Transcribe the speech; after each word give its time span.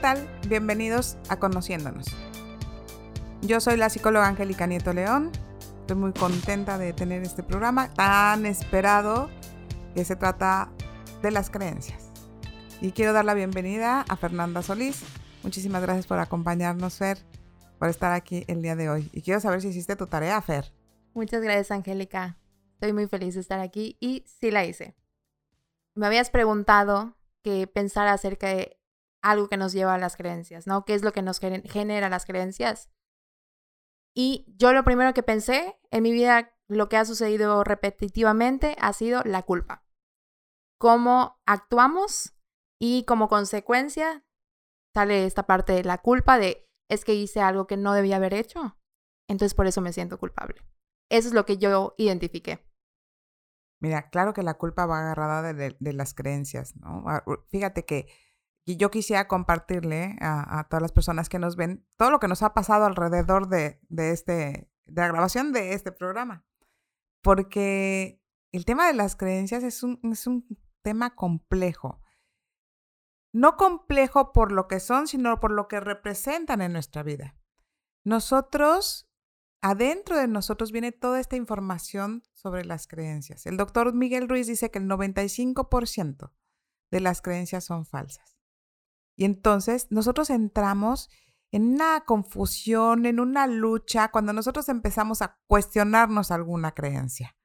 tal? 0.00 0.26
Bienvenidos 0.48 1.18
a 1.28 1.38
Conociéndonos. 1.38 2.06
Yo 3.42 3.60
soy 3.60 3.76
la 3.76 3.90
psicóloga 3.90 4.28
Angélica 4.28 4.66
Nieto 4.66 4.94
León. 4.94 5.30
Estoy 5.80 5.96
muy 5.96 6.12
contenta 6.12 6.78
de 6.78 6.94
tener 6.94 7.22
este 7.22 7.42
programa 7.42 7.92
tan 7.92 8.46
esperado 8.46 9.28
que 9.94 10.06
se 10.06 10.16
trata 10.16 10.72
de 11.20 11.30
las 11.30 11.50
creencias. 11.50 12.10
Y 12.80 12.92
quiero 12.92 13.12
dar 13.12 13.26
la 13.26 13.34
bienvenida 13.34 14.06
a 14.08 14.16
Fernanda 14.16 14.62
Solís. 14.62 15.02
Muchísimas 15.42 15.82
gracias 15.82 16.06
por 16.06 16.18
acompañarnos, 16.18 16.94
Fer, 16.94 17.18
por 17.78 17.88
estar 17.88 18.12
aquí 18.12 18.44
el 18.48 18.62
día 18.62 18.76
de 18.76 18.88
hoy. 18.88 19.10
Y 19.12 19.20
quiero 19.20 19.40
saber 19.40 19.60
si 19.60 19.68
hiciste 19.68 19.96
tu 19.96 20.06
tarea, 20.06 20.40
Fer. 20.40 20.72
Muchas 21.12 21.42
gracias, 21.42 21.72
Angélica. 21.72 22.38
Estoy 22.74 22.94
muy 22.94 23.06
feliz 23.06 23.34
de 23.34 23.40
estar 23.40 23.60
aquí 23.60 23.98
y 24.00 24.24
sí 24.26 24.50
la 24.50 24.64
hice. 24.64 24.96
Me 25.94 26.06
habías 26.06 26.30
preguntado 26.30 27.18
que 27.42 27.66
pensar 27.66 28.08
acerca 28.08 28.48
de 28.48 28.79
algo 29.22 29.48
que 29.48 29.56
nos 29.56 29.72
lleva 29.72 29.94
a 29.94 29.98
las 29.98 30.16
creencias, 30.16 30.66
¿no? 30.66 30.84
¿Qué 30.84 30.94
es 30.94 31.02
lo 31.02 31.12
que 31.12 31.22
nos 31.22 31.40
genera 31.40 32.08
las 32.08 32.24
creencias? 32.24 32.90
Y 34.14 34.46
yo 34.56 34.72
lo 34.72 34.84
primero 34.84 35.14
que 35.14 35.22
pensé 35.22 35.78
en 35.90 36.02
mi 36.02 36.12
vida, 36.12 36.52
lo 36.68 36.88
que 36.88 36.96
ha 36.96 37.04
sucedido 37.04 37.62
repetitivamente, 37.64 38.76
ha 38.80 38.92
sido 38.92 39.22
la 39.24 39.42
culpa. 39.42 39.84
Cómo 40.78 41.40
actuamos 41.46 42.34
y 42.80 43.04
como 43.04 43.28
consecuencia 43.28 44.24
sale 44.94 45.26
esta 45.26 45.46
parte 45.46 45.72
de 45.72 45.84
la 45.84 45.98
culpa 45.98 46.38
de 46.38 46.68
es 46.88 47.04
que 47.04 47.14
hice 47.14 47.40
algo 47.40 47.66
que 47.66 47.76
no 47.76 47.92
debía 47.94 48.16
haber 48.16 48.34
hecho. 48.34 48.78
Entonces 49.28 49.54
por 49.54 49.66
eso 49.66 49.80
me 49.80 49.92
siento 49.92 50.18
culpable. 50.18 50.60
Eso 51.08 51.28
es 51.28 51.34
lo 51.34 51.46
que 51.46 51.58
yo 51.58 51.94
identifiqué. 51.98 52.66
Mira, 53.80 54.10
claro 54.10 54.34
que 54.34 54.42
la 54.42 54.54
culpa 54.54 54.86
va 54.86 55.00
agarrada 55.00 55.54
de, 55.54 55.76
las 55.80 56.14
creencias, 56.14 56.76
¿no? 56.76 57.04
Ah, 57.06 57.24
fíjate 57.48 57.84
que 57.84 58.08
y 58.64 58.76
yo 58.76 58.90
quisiera 58.90 59.26
compartirle 59.26 60.16
a, 60.20 60.66
todas 60.68 60.82
las 60.82 60.92
personas 60.92 61.28
que 61.28 61.38
nos 61.38 61.56
ven 61.56 61.86
todo 61.96 62.10
lo 62.10 62.20
que 62.20 62.28
nos 62.28 62.42
ha 62.42 62.54
pasado 62.54 62.84
alrededor 62.84 63.48
de, 63.48 63.80
este, 63.90 64.70
de 64.84 65.02
la 65.02 65.08
grabación 65.08 65.52
de 65.52 65.72
este 65.72 65.92
programa. 65.92 66.44
Porque 67.22 68.22
el 68.52 68.64
tema 68.64 68.86
de 68.86 68.94
las 68.94 69.16
creencias 69.16 69.62
es 69.62 69.82
un, 69.82 69.98
es 70.04 70.26
un 70.26 70.46
tema 70.82 71.14
complejo. 71.14 72.00
No 73.32 73.56
complejo 73.56 74.32
por 74.32 74.52
lo 74.52 74.66
que 74.66 74.80
son, 74.80 75.06
sino 75.06 75.38
por 75.40 75.52
lo 75.52 75.68
que 75.68 75.80
representan 75.80 76.60
en 76.60 76.72
nuestra 76.72 77.02
vida. 77.02 77.36
Nosotros, 78.04 79.08
adentro 79.62 80.16
de 80.16 80.26
nosotros 80.26 80.72
viene 80.72 80.90
toda 80.90 81.20
esta 81.20 81.36
información 81.36 82.22
sobre 82.32 82.64
las 82.64 82.86
creencias. 82.86 83.46
El 83.46 83.56
doctor 83.56 83.94
Miguel 83.94 84.28
Ruiz 84.28 84.46
dice 84.46 84.70
que 84.70 84.78
el 84.78 84.88
95% 84.88 86.32
de 86.90 87.00
las 87.00 87.22
creencias 87.22 87.64
son 87.64 87.86
falsas. 87.86 88.39
Y 89.20 89.26
entonces 89.26 89.86
nosotros 89.90 90.30
entramos 90.30 91.10
en 91.52 91.74
una 91.74 92.06
confusión, 92.06 93.04
en 93.04 93.20
una 93.20 93.46
lucha, 93.46 94.10
cuando 94.10 94.32
nosotros 94.32 94.70
empezamos 94.70 95.20
a 95.20 95.38
cuestionarnos 95.46 96.30
alguna 96.30 96.72
creencia, 96.72 97.36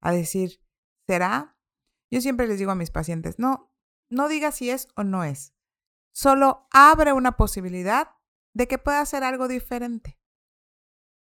a 0.00 0.12
decir, 0.12 0.60
¿será? 1.08 1.58
Yo 2.08 2.20
siempre 2.20 2.46
les 2.46 2.60
digo 2.60 2.70
a 2.70 2.76
mis 2.76 2.92
pacientes, 2.92 3.40
no, 3.40 3.74
no 4.10 4.28
diga 4.28 4.52
si 4.52 4.70
es 4.70 4.86
o 4.94 5.02
no 5.02 5.24
es, 5.24 5.56
solo 6.12 6.68
abre 6.70 7.12
una 7.12 7.32
posibilidad 7.32 8.10
de 8.52 8.68
que 8.68 8.78
pueda 8.78 9.04
ser 9.04 9.24
algo 9.24 9.48
diferente. 9.48 10.20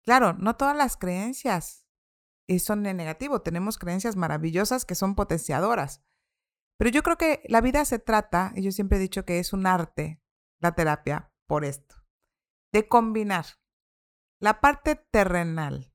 Claro, 0.05 0.33
no 0.33 0.55
todas 0.57 0.77
las 0.77 0.95
creencias 0.95 1.87
son 2.59 2.85
en 2.85 2.97
negativo, 2.97 3.41
tenemos 3.41 3.79
creencias 3.79 4.15
maravillosas 4.15 4.85
que 4.85 4.93
son 4.93 5.15
potenciadoras. 5.15 6.03
Pero 6.78 6.92
yo 6.92 7.03
creo 7.03 7.17
que 7.17 7.42
la 7.47 7.61
vida 7.61 7.83
se 7.86 8.00
trata, 8.00 8.53
y 8.56 8.61
yo 8.61 8.72
siempre 8.72 8.97
he 8.97 9.02
dicho 9.02 9.25
que 9.25 9.39
es 9.39 9.53
un 9.53 9.66
arte, 9.66 10.22
la 10.59 10.73
terapia, 10.73 11.31
por 11.47 11.66
esto, 11.66 11.95
de 12.72 12.88
combinar 12.88 13.45
la 14.39 14.61
parte 14.61 14.95
terrenal 14.95 15.93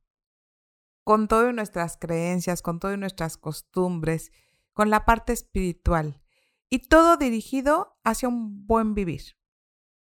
con 1.05 1.29
todas 1.29 1.55
nuestras 1.55 1.97
creencias, 1.97 2.63
con 2.63 2.81
todas 2.81 2.99
nuestras 2.99 3.37
costumbres, 3.37 4.33
con 4.73 4.91
la 4.91 5.05
parte 5.05 5.33
espiritual, 5.33 6.23
y 6.69 6.81
todo 6.81 7.17
dirigido 7.17 7.99
hacia 8.03 8.29
un 8.29 8.67
buen 8.67 8.95
vivir, 8.95 9.37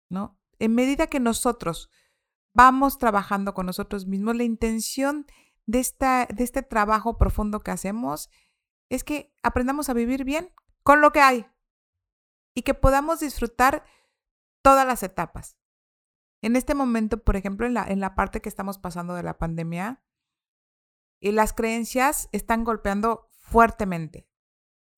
¿no? 0.10 0.40
En 0.58 0.74
medida 0.74 1.08
que 1.08 1.20
nosotros 1.20 1.90
vamos 2.54 2.98
trabajando 2.98 3.54
con 3.54 3.66
nosotros 3.66 4.08
mismos, 4.08 4.36
la 4.36 4.44
intención 4.44 5.26
de, 5.66 5.80
esta, 5.80 6.26
de 6.26 6.44
este 6.44 6.64
trabajo 6.64 7.18
profundo 7.18 7.62
que 7.62 7.72
hacemos 7.72 8.30
es 8.90 9.04
que 9.04 9.34
aprendamos 9.44 9.90
a 9.90 9.94
vivir 9.94 10.24
bien 10.24 10.52
con 10.86 11.02
lo 11.02 11.12
que 11.12 11.20
hay 11.20 11.48
y 12.54 12.62
que 12.62 12.74
podamos 12.74 13.20
disfrutar 13.20 13.84
todas 14.62 14.88
las 14.88 15.04
etapas. 15.04 15.58
En 16.42 16.56
este 16.56 16.76
momento, 16.76 17.24
por 17.24 17.36
ejemplo, 17.36 17.66
en 17.66 17.74
la, 17.74 17.84
en 17.84 18.00
la 18.00 18.16
parte 18.16 18.42
que 18.42 18.50
estamos 18.50 18.78
pasando 18.78 19.16
de 19.16 19.24
la 19.24 19.38
pandemia, 19.38 20.06
y 21.20 21.32
las 21.32 21.54
creencias 21.54 22.30
están 22.34 22.64
golpeando 22.64 23.32
fuertemente, 23.32 24.30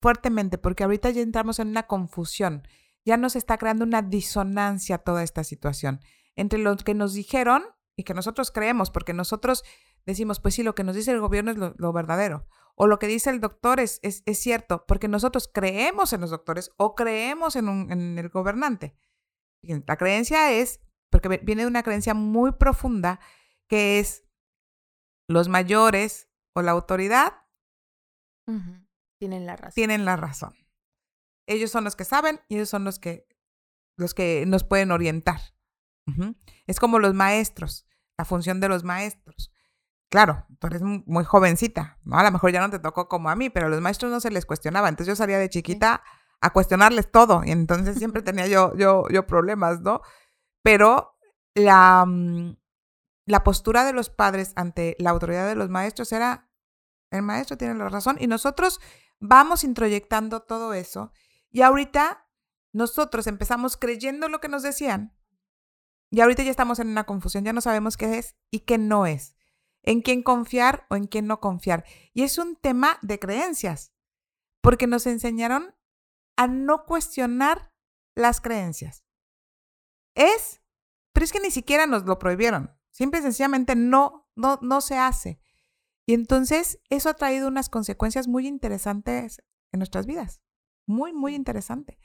fuertemente, 0.02 0.58
porque 0.58 0.84
ahorita 0.84 1.10
ya 1.10 1.22
entramos 1.22 1.60
en 1.60 1.70
una 1.70 1.84
confusión, 1.88 2.68
ya 3.06 3.16
nos 3.16 3.38
está 3.38 3.58
creando 3.58 3.86
una 3.86 4.02
disonancia 4.02 4.98
toda 4.98 5.24
esta 5.24 5.46
situación 5.46 6.02
entre 6.36 6.60
lo 6.60 6.76
que 6.76 6.94
nos 6.94 7.14
dijeron 7.14 7.64
y 7.96 8.04
que 8.04 8.14
nosotros 8.14 8.52
creemos, 8.52 8.92
porque 8.92 9.14
nosotros 9.14 9.64
decimos, 10.06 10.40
pues 10.40 10.56
sí, 10.56 10.64
lo 10.64 10.76
que 10.76 10.84
nos 10.84 10.96
dice 10.96 11.12
el 11.12 11.22
gobierno 11.22 11.52
es 11.52 11.58
lo, 11.58 11.94
verdadero. 11.94 12.46
O 12.80 12.86
lo 12.86 13.00
que 13.00 13.08
dice 13.08 13.32
el 13.32 13.42
doctor 13.42 13.80
es, 13.80 14.00
es, 14.04 14.24
cierto, 14.38 14.86
porque 14.86 15.08
nosotros 15.08 15.50
creemos 15.52 16.14
en 16.14 16.22
los 16.22 16.30
doctores 16.30 16.70
o 16.78 16.94
creemos 16.94 17.56
en, 17.56 17.70
un, 17.70 17.92
en 17.92 18.20
el 18.20 18.30
gobernante. 18.30 18.96
La 19.64 19.98
creencia 19.98 20.52
es, 20.52 20.80
porque 21.10 21.28
viene 21.44 21.64
de 21.64 21.68
una 21.68 21.82
creencia 21.82 22.14
muy 22.14 22.52
profunda, 22.52 23.20
que 23.68 23.98
es 23.98 24.26
los 25.28 25.50
mayores 25.50 26.30
o 26.54 26.62
la 26.62 26.72
autoridad 26.72 27.34
tienen 29.20 29.48
la 29.48 29.56
razón. 29.56 29.74
Tienen 29.74 30.06
la 30.06 30.16
razón. 30.16 30.56
Ellos 31.48 31.72
son 31.72 31.84
los 31.84 31.96
que 31.96 32.06
saben 32.06 32.42
y 32.48 32.58
ellos 32.58 32.70
son 32.70 32.84
los 32.84 33.00
que, 33.00 33.28
los 33.98 34.14
que 34.14 34.46
nos 34.46 34.64
pueden 34.64 34.92
orientar. 34.92 35.42
Es 36.68 36.80
como 36.80 37.00
los 37.00 37.14
maestros, 37.16 37.86
la 38.18 38.24
función 38.24 38.62
de 38.62 38.70
los 38.70 38.84
maestros 38.84 39.52
claro, 40.10 40.46
tú 40.60 40.68
eres 40.68 40.82
muy 40.82 41.24
jovencita, 41.24 42.00
¿no? 42.04 42.18
A 42.18 42.24
lo 42.24 42.32
mejor 42.32 42.52
ya 42.52 42.62
no 42.62 42.70
te 42.70 42.80
tocó 42.80 43.08
como 43.08 43.30
a 43.30 43.36
mí, 43.36 43.50
pero 43.50 43.68
a 43.68 43.70
los 43.70 43.82
maestros 43.82 44.12
no 44.12 44.20
se 44.20 44.32
les 44.32 44.46
cuestionaba. 44.46 44.90
Entonces 44.90 45.12
yo 45.12 45.16
salía 45.16 45.40
de 45.40 45.50
chiquita 45.50 46.04
a 46.40 46.54
cuestionarles 46.54 47.12
todo 47.12 47.44
y 47.44 47.52
entonces 47.52 47.98
siempre 47.98 48.22
tenía 48.24 48.48
yo, 48.48 48.76
yo, 48.76 49.04
yo 49.10 49.28
problemas, 49.28 49.82
¿no? 49.82 50.02
Pero 50.64 51.18
la, 51.56 52.06
mm, 52.06 52.58
la 53.26 53.44
postura 53.44 53.86
de 53.86 53.94
los 53.94 54.10
padres 54.10 54.54
ante 54.56 54.96
la 55.00 55.10
autoridad 55.10 55.48
de 55.48 55.56
los 55.56 55.70
maestros 55.70 56.12
era, 56.12 56.50
el 57.12 57.22
maestro 57.22 57.58
tiene 57.58 57.76
la 57.76 57.90
razón 57.90 58.18
y 58.20 58.28
nosotros 58.28 58.80
vamos 59.20 59.64
introyectando 59.64 60.42
todo 60.42 60.74
eso 60.74 61.12
y 61.50 61.62
ahorita 61.62 62.28
nosotros 62.74 63.28
empezamos 63.28 63.78
creyendo 63.78 64.30
lo 64.30 64.40
que 64.40 64.50
nos 64.50 64.62
decían 64.62 65.18
y 66.10 66.22
ahorita 66.22 66.44
ya 66.44 66.52
estamos 66.52 66.80
en 66.80 66.90
una 66.90 67.06
confusión, 67.06 67.44
ya 67.44 67.54
no 67.54 67.62
sabemos 67.62 67.98
qué 67.98 68.18
es 68.18 68.36
y 68.52 68.62
qué 68.62 68.78
no 68.78 69.06
es 69.06 69.37
en 69.88 70.02
quién 70.02 70.22
confiar 70.22 70.86
o 70.90 70.98
en 70.98 71.08
quién 71.08 71.28
no 71.28 71.40
confiar. 71.40 71.86
Y 72.14 72.24
es 72.24 72.38
un 72.38 72.58
tema 72.58 73.00
de 73.02 73.20
creencias, 73.20 73.94
porque 74.62 74.86
nos 74.86 75.08
enseñaron 75.08 75.74
a 76.36 76.48
no 76.48 76.86
cuestionar 76.86 77.72
las 78.14 78.42
creencias. 78.42 79.06
Es, 80.14 80.62
pero 81.14 81.24
es 81.24 81.32
que 81.32 81.40
ni 81.40 81.52
siquiera 81.52 81.88
nos 81.88 82.04
lo 82.04 82.20
prohibieron. 82.20 82.78
Simple 82.92 83.22
y 83.22 83.24
sencillamente 83.24 83.76
no, 83.78 84.30
no, 84.36 84.60
no 84.62 84.82
se 84.82 84.98
hace. 84.98 85.40
Y 86.06 86.14
entonces 86.14 86.82
eso 86.90 87.08
ha 87.08 87.14
traído 87.14 87.48
unas 87.48 87.70
consecuencias 87.70 88.28
muy 88.28 88.46
interesantes 88.46 89.42
en 89.72 89.80
nuestras 89.80 90.06
vidas. 90.06 90.42
Muy, 90.86 91.14
muy 91.14 91.34
interesante. 91.34 91.98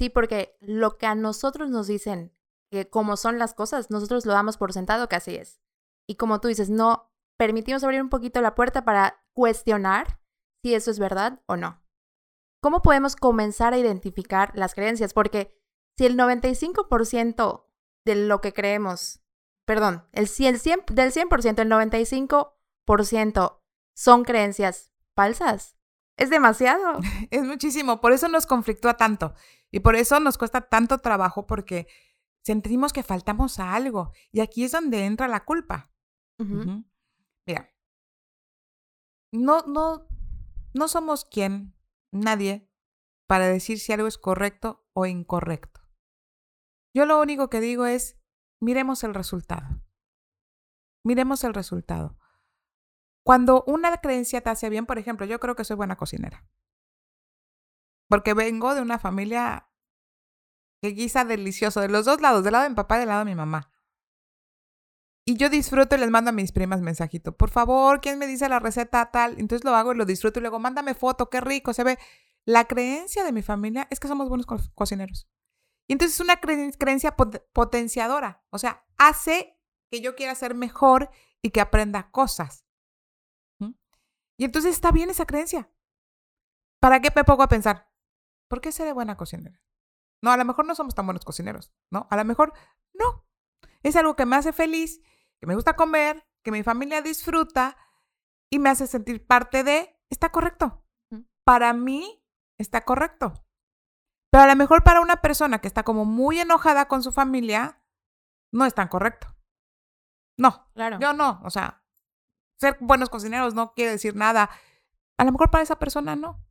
Sí, 0.00 0.08
porque 0.08 0.56
lo 0.60 0.96
que 0.96 1.04
a 1.04 1.14
nosotros 1.14 1.68
nos 1.68 1.88
dicen 1.88 2.34
que 2.70 2.88
como 2.88 3.18
son 3.18 3.38
las 3.38 3.52
cosas, 3.52 3.90
nosotros 3.90 4.24
lo 4.24 4.32
damos 4.32 4.56
por 4.56 4.72
sentado 4.72 5.10
que 5.10 5.16
así 5.16 5.34
es. 5.34 5.60
Y 6.08 6.16
como 6.16 6.40
tú 6.40 6.48
dices, 6.48 6.70
no 6.70 7.12
permitimos 7.36 7.84
abrir 7.84 8.00
un 8.00 8.08
poquito 8.08 8.40
la 8.40 8.54
puerta 8.54 8.84
para 8.84 9.24
cuestionar 9.34 10.20
si 10.62 10.74
eso 10.74 10.90
es 10.90 10.98
verdad 10.98 11.42
o 11.46 11.56
no. 11.56 11.82
¿Cómo 12.62 12.82
podemos 12.82 13.16
comenzar 13.16 13.74
a 13.74 13.78
identificar 13.78 14.52
las 14.54 14.74
creencias? 14.74 15.12
Porque 15.12 15.56
si 15.96 16.06
el 16.06 16.16
95% 16.16 17.66
de 18.04 18.14
lo 18.14 18.40
que 18.40 18.52
creemos, 18.52 19.20
perdón, 19.66 20.08
el 20.12 20.28
100, 20.28 20.84
del 20.92 21.12
100%, 21.12 21.60
el 21.60 21.70
95% 21.70 23.60
son 23.94 24.24
creencias 24.24 24.92
falsas. 25.14 25.76
Es 26.16 26.30
demasiado. 26.30 27.00
Es 27.30 27.42
muchísimo. 27.42 28.00
Por 28.00 28.12
eso 28.12 28.28
nos 28.28 28.46
conflictúa 28.46 28.96
tanto. 28.96 29.34
Y 29.70 29.80
por 29.80 29.96
eso 29.96 30.20
nos 30.20 30.38
cuesta 30.38 30.62
tanto 30.62 30.98
trabajo 30.98 31.46
porque 31.46 31.86
sentimos 32.42 32.92
que 32.92 33.02
faltamos 33.02 33.58
a 33.58 33.74
algo. 33.74 34.12
Y 34.32 34.40
aquí 34.40 34.64
es 34.64 34.72
donde 34.72 35.04
entra 35.04 35.28
la 35.28 35.44
culpa. 35.44 35.90
Mira, 36.38 37.72
no, 39.32 39.62
no, 39.62 40.08
no 40.74 40.88
somos 40.88 41.24
quien, 41.24 41.74
nadie, 42.12 42.70
para 43.26 43.46
decir 43.46 43.78
si 43.78 43.92
algo 43.92 44.06
es 44.06 44.18
correcto 44.18 44.86
o 44.92 45.06
incorrecto. 45.06 45.80
Yo 46.94 47.06
lo 47.06 47.20
único 47.20 47.50
que 47.50 47.60
digo 47.60 47.86
es, 47.86 48.18
miremos 48.60 49.04
el 49.04 49.14
resultado. 49.14 49.82
Miremos 51.04 51.44
el 51.44 51.54
resultado. 51.54 52.18
Cuando 53.24 53.64
una 53.66 53.96
creencia 53.98 54.40
te 54.40 54.50
hace 54.50 54.70
bien, 54.70 54.86
por 54.86 54.98
ejemplo, 54.98 55.26
yo 55.26 55.40
creo 55.40 55.56
que 55.56 55.64
soy 55.64 55.76
buena 55.76 55.96
cocinera. 55.96 56.48
Porque 58.08 58.34
vengo 58.34 58.74
de 58.74 58.82
una 58.82 58.98
familia 58.98 59.68
que 60.80 60.90
guisa 60.90 61.24
delicioso, 61.24 61.80
de 61.80 61.88
los 61.88 62.04
dos 62.04 62.20
lados, 62.20 62.44
del 62.44 62.52
lado 62.52 62.64
de 62.64 62.70
mi 62.70 62.76
papá 62.76 62.96
y 62.96 63.00
del 63.00 63.08
lado 63.08 63.20
de 63.20 63.30
mi 63.30 63.34
mamá. 63.34 63.72
Y 65.28 65.36
yo 65.36 65.50
disfruto 65.50 65.96
y 65.96 65.98
les 65.98 66.10
mando 66.10 66.30
a 66.30 66.32
mis 66.32 66.52
primas 66.52 66.80
mensajito. 66.80 67.36
Por 67.36 67.50
favor, 67.50 68.00
¿quién 68.00 68.16
me 68.16 68.28
dice 68.28 68.48
la 68.48 68.60
receta 68.60 69.10
tal? 69.10 69.40
Entonces 69.40 69.64
lo 69.64 69.74
hago 69.74 69.92
y 69.92 69.96
lo 69.96 70.04
disfruto 70.04 70.38
y 70.38 70.42
luego 70.42 70.60
mándame 70.60 70.94
foto, 70.94 71.28
qué 71.28 71.40
rico, 71.40 71.74
se 71.74 71.82
ve. 71.82 71.98
La 72.44 72.66
creencia 72.66 73.24
de 73.24 73.32
mi 73.32 73.42
familia 73.42 73.88
es 73.90 73.98
que 73.98 74.06
somos 74.06 74.28
buenos 74.28 74.46
co 74.46 74.56
cocineros. 74.76 75.28
Y 75.88 75.94
entonces 75.94 76.14
es 76.14 76.20
una 76.20 76.36
cre 76.36 76.70
creencia 76.78 77.16
pot 77.16 77.44
potenciadora. 77.52 78.44
O 78.50 78.58
sea, 78.58 78.86
hace 78.98 79.58
que 79.90 80.00
yo 80.00 80.14
quiera 80.14 80.36
ser 80.36 80.54
mejor 80.54 81.10
y 81.42 81.50
que 81.50 81.60
aprenda 81.60 82.10
cosas. 82.12 82.64
Y 84.38 84.44
entonces 84.44 84.74
está 84.74 84.92
bien 84.92 85.10
esa 85.10 85.26
creencia. 85.26 85.70
¿Para 86.78 87.00
qué 87.00 87.08
me 87.16 87.24
pongo 87.24 87.42
a 87.42 87.48
pensar? 87.48 87.90
¿Por 88.48 88.60
qué 88.60 88.70
seré 88.70 88.92
buena 88.92 89.16
cocinera? 89.16 89.60
No, 90.22 90.30
a 90.30 90.36
lo 90.36 90.44
mejor 90.44 90.66
no 90.66 90.74
somos 90.74 90.94
tan 90.94 91.06
buenos 91.06 91.24
cocineros, 91.24 91.72
¿no? 91.90 92.06
A 92.10 92.16
lo 92.16 92.24
mejor 92.24 92.52
no. 92.92 93.26
Es 93.82 93.96
algo 93.96 94.14
que 94.14 94.26
me 94.26 94.36
hace 94.36 94.52
feliz 94.52 95.00
que 95.40 95.46
me 95.46 95.54
gusta 95.54 95.76
comer, 95.76 96.26
que 96.42 96.50
mi 96.50 96.62
familia 96.62 97.02
disfruta 97.02 97.76
y 98.50 98.58
me 98.58 98.70
hace 98.70 98.86
sentir 98.86 99.26
parte 99.26 99.64
de, 99.64 99.98
está 100.10 100.30
correcto. 100.30 100.84
Para 101.44 101.72
mí 101.72 102.24
está 102.58 102.84
correcto. 102.84 103.44
Pero 104.30 104.44
a 104.44 104.46
lo 104.46 104.56
mejor 104.56 104.82
para 104.82 105.00
una 105.00 105.16
persona 105.16 105.60
que 105.60 105.68
está 105.68 105.82
como 105.82 106.04
muy 106.04 106.40
enojada 106.40 106.88
con 106.88 107.02
su 107.02 107.12
familia, 107.12 107.82
no 108.52 108.64
es 108.64 108.74
tan 108.74 108.88
correcto. 108.88 109.34
No, 110.38 110.68
claro. 110.74 110.98
yo 111.00 111.12
no. 111.12 111.40
O 111.44 111.50
sea, 111.50 111.82
ser 112.58 112.76
buenos 112.80 113.08
cocineros 113.08 113.54
no 113.54 113.74
quiere 113.74 113.92
decir 113.92 114.14
nada. 114.14 114.50
A 115.16 115.24
lo 115.24 115.32
mejor 115.32 115.50
para 115.50 115.62
esa 115.62 115.78
persona 115.78 116.16
no. 116.16 116.44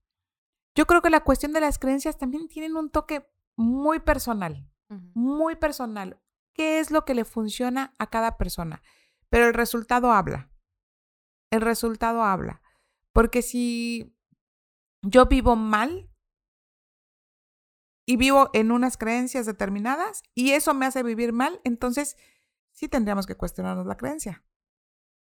Yo 0.75 0.87
creo 0.87 1.01
que 1.01 1.09
la 1.09 1.23
cuestión 1.23 1.53
de 1.53 1.61
las 1.61 1.79
creencias 1.79 2.17
también 2.17 2.47
tienen 2.47 2.75
un 2.75 2.89
toque 2.89 3.29
muy 3.55 3.99
personal, 3.99 4.69
muy 5.13 5.55
personal 5.55 6.21
qué 6.56 6.80
es 6.80 6.90
lo 6.90 7.06
que 7.06 7.13
le 7.13 7.25
funciona 7.25 7.94
a 8.00 8.10
cada 8.10 8.38
persona. 8.38 8.81
Pero 9.30 9.48
el 9.48 9.54
resultado 9.54 10.12
habla. 10.12 10.50
El 11.52 11.62
resultado 11.62 12.24
habla. 12.24 12.62
Porque 13.13 13.42
si 13.42 14.18
yo 15.04 15.28
vivo 15.28 15.56
mal 15.56 16.10
y 18.07 18.18
vivo 18.18 18.50
en 18.54 18.72
unas 18.72 18.98
creencias 18.98 19.46
determinadas 19.46 20.24
y 20.34 20.52
eso 20.52 20.74
me 20.74 20.86
hace 20.86 21.04
vivir 21.04 21.34
mal, 21.34 21.60
entonces 21.63 22.18
sí 22.72 22.88
tendríamos 22.88 23.28
que 23.28 23.36
cuestionarnos 23.36 23.86
la 23.86 23.98
creencia. 23.98 24.44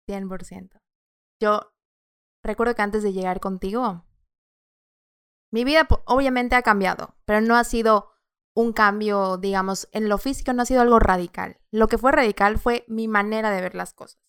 100%. 0.09 0.81
Yo 1.41 1.75
recuerdo 2.43 2.75
que 2.75 2.83
antes 2.83 3.03
de 3.03 3.13
llegar 3.13 3.41
contigo, 3.41 4.05
mi 5.53 5.65
vida 5.65 5.87
obviamente 6.07 6.57
ha 6.57 6.63
cambiado, 6.63 7.17
pero 7.25 7.41
no 7.41 7.57
ha 7.57 7.65
sido 7.65 8.12
un 8.55 8.73
cambio, 8.73 9.39
digamos, 9.39 9.89
en 9.93 10.09
lo 10.09 10.19
físico 10.19 10.53
no 10.53 10.63
ha 10.63 10.67
sido 10.67 10.83
algo 10.83 10.99
radical. 10.99 11.61
Lo 11.71 11.89
que 11.89 11.99
fue 11.99 12.13
radical 12.13 12.59
fue 12.59 12.85
mi 12.89 13.09
manera 13.09 13.51
de 13.51 13.61
ver 13.61 13.75
las 13.75 13.95
cosas. 13.95 14.21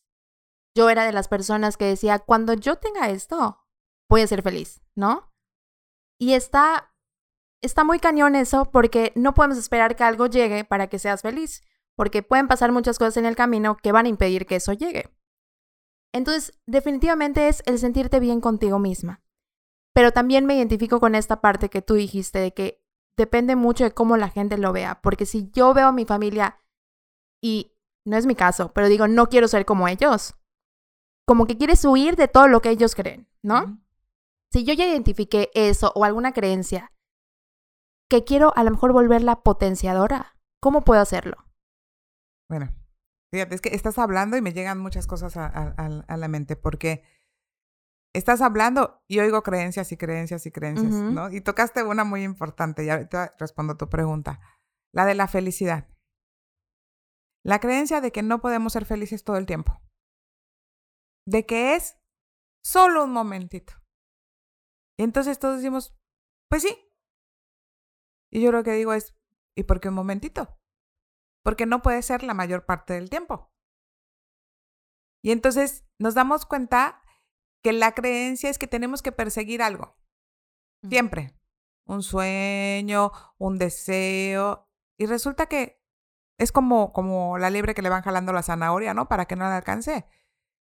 Yo 0.76 0.90
era 0.90 1.06
de 1.06 1.12
las 1.12 1.28
personas 1.28 1.78
que 1.78 1.86
decía, 1.86 2.20
cuando 2.20 2.54
yo 2.54 2.78
tenga 2.78 3.10
esto, 3.10 3.66
voy 4.10 4.22
a 4.22 4.28
ser 4.28 4.42
feliz, 4.42 4.82
¿no? 4.96 5.32
Y 6.20 6.34
está, 6.34 6.96
está 7.62 7.84
muy 7.84 8.00
cañón 8.00 8.36
eso 8.36 8.72
porque 8.72 9.12
no 9.16 9.34
podemos 9.34 9.58
esperar 9.58 9.96
que 9.96 10.04
algo 10.04 10.28
llegue 10.28 10.64
para 10.64 10.88
que 10.88 11.00
seas 11.00 11.22
feliz, 11.22 11.64
porque 11.96 12.24
pueden 12.24 12.48
pasar 12.48 12.72
muchas 12.72 12.98
cosas 12.98 13.18
en 13.18 13.26
el 13.26 13.36
camino 13.36 13.78
que 13.78 13.92
van 13.92 14.06
a 14.06 14.10
impedir 14.10 14.46
que 14.46 14.56
eso 14.56 14.74
llegue. 14.74 15.14
Entonces, 16.14 16.60
definitivamente 16.66 17.48
es 17.48 17.62
el 17.66 17.80
sentirte 17.80 18.20
bien 18.20 18.40
contigo 18.40 18.80
misma. 18.80 19.22
Pero 19.94 20.12
también 20.12 20.46
me 20.46 20.56
identifico 20.56 21.00
con 21.00 21.14
esta 21.14 21.42
parte 21.42 21.70
que 21.70 21.82
tú 21.82 21.96
dijiste 21.96 22.40
de 22.40 22.54
que 22.54 22.83
depende 23.18 23.56
mucho 23.56 23.84
de 23.84 23.92
cómo 23.92 24.18
la 24.18 24.30
gente 24.30 24.58
lo 24.58 24.74
vea, 24.74 25.02
porque 25.02 25.26
si 25.26 25.50
yo 25.52 25.74
veo 25.74 25.88
a 25.88 25.92
mi 25.92 26.06
familia 26.06 26.60
y 27.42 27.76
no 28.06 28.18
es 28.18 28.26
mi 28.26 28.36
caso, 28.36 28.74
pero 28.74 28.88
digo, 28.88 29.08
no 29.08 29.28
quiero 29.28 29.48
ser 29.48 29.66
como 29.66 29.88
ellos, 29.88 30.36
como 31.28 31.46
que 31.46 31.58
quieres 31.58 31.84
huir 31.86 32.16
de 32.16 32.28
todo 32.28 32.48
lo 32.48 32.62
que 32.62 32.70
ellos 32.70 32.96
creen, 32.96 33.30
¿no? 33.42 33.80
Si 34.52 34.66
yo 34.66 34.74
ya 34.74 34.86
identifiqué 34.86 35.50
eso 35.54 35.92
o 35.96 36.04
alguna 36.04 36.32
creencia 36.32 36.92
que 38.10 38.24
quiero 38.24 38.54
a 38.56 38.64
lo 38.64 38.72
mejor 38.72 38.94
volverla 38.94 39.42
potenciadora, 39.42 40.38
¿cómo 40.62 40.82
puedo 40.82 41.02
hacerlo? 41.02 41.38
Bueno, 42.50 42.72
fíjate, 43.32 43.56
es 43.56 43.62
que 43.62 43.70
estás 43.70 43.98
hablando 43.98 44.38
y 44.38 44.42
me 44.42 44.54
llegan 44.54 44.80
muchas 44.80 45.08
cosas 45.08 45.38
a, 45.38 45.48
a 45.48 46.18
la 46.18 46.28
mente, 46.28 46.56
porque 46.56 47.04
estás 48.14 48.42
hablando 48.42 49.04
y 49.08 49.20
oigo 49.20 49.42
creencias 49.42 49.92
y 49.92 49.98
creencias 49.98 50.46
y 50.46 50.52
creencias, 50.52 50.94
¿no? 50.94 51.32
Y 51.32 51.42
tocaste 51.42 51.84
una 51.84 52.04
muy 52.04 52.24
importante 52.24 52.86
y 52.86 52.90
ahorita 52.90 53.34
respondo 53.40 53.74
a 53.74 53.78
tu 53.78 53.90
pregunta, 53.90 54.40
la 54.94 55.06
de 55.06 55.16
la 55.16 55.28
felicidad. 55.28 55.90
La 57.44 57.60
creencia 57.60 58.00
de 58.00 58.12
que 58.12 58.24
no 58.24 58.40
podemos 58.40 58.74
ser 58.74 58.86
felices 58.86 59.24
todo 59.24 59.38
el 59.38 59.46
tiempo. 59.46 59.82
De 61.26 61.46
que 61.46 61.76
es 61.76 61.98
solo 62.64 63.04
un 63.04 63.12
momentito. 63.12 63.74
Y 64.98 65.04
entonces 65.04 65.40
todos 65.40 65.58
decimos, 65.58 65.98
pues 66.50 66.62
sí. 66.62 66.78
Y 68.32 68.42
yo 68.42 68.52
lo 68.52 68.64
que 68.64 68.72
digo 68.72 68.94
es, 68.94 69.16
¿y 69.56 69.64
por 69.64 69.82
qué 69.82 69.90
un 69.90 69.96
momentito? 69.96 70.60
Porque 71.44 71.66
no 71.66 71.82
puede 71.82 72.02
ser 72.02 72.24
la 72.24 72.34
mayor 72.34 72.66
parte 72.66 72.94
del 72.94 73.10
tiempo. 73.10 73.52
Y 75.22 75.32
entonces 75.32 75.86
nos 76.00 76.14
damos 76.14 76.46
cuenta 76.46 77.03
que 77.64 77.74
la 77.74 77.94
creencia 77.94 78.50
es 78.50 78.60
que 78.60 78.68
tenemos 78.68 79.02
que 79.02 79.12
perseguir 79.12 79.62
algo. 79.62 79.98
Siempre. 80.88 81.34
Un 81.86 82.04
sueño, 82.04 83.12
un 83.38 83.58
deseo. 83.58 84.70
Y 84.98 85.06
resulta 85.06 85.48
que 85.48 85.82
es 86.38 86.52
como, 86.52 86.92
como 86.92 87.38
la 87.38 87.50
liebre 87.50 87.74
que 87.74 87.82
le 87.82 87.90
van 87.90 88.04
jalando 88.04 88.34
la 88.34 88.44
zanahoria, 88.44 88.94
¿no? 88.94 89.08
Para 89.08 89.26
que 89.26 89.36
no 89.36 89.46
la 89.46 89.58
alcance. 89.58 90.06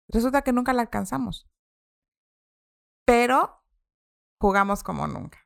Resulta 0.08 0.42
que 0.42 0.52
nunca 0.52 0.72
la 0.72 0.82
alcanzamos. 0.82 1.50
Pero 3.04 3.64
jugamos 4.40 4.84
como 4.84 5.08
nunca. 5.08 5.38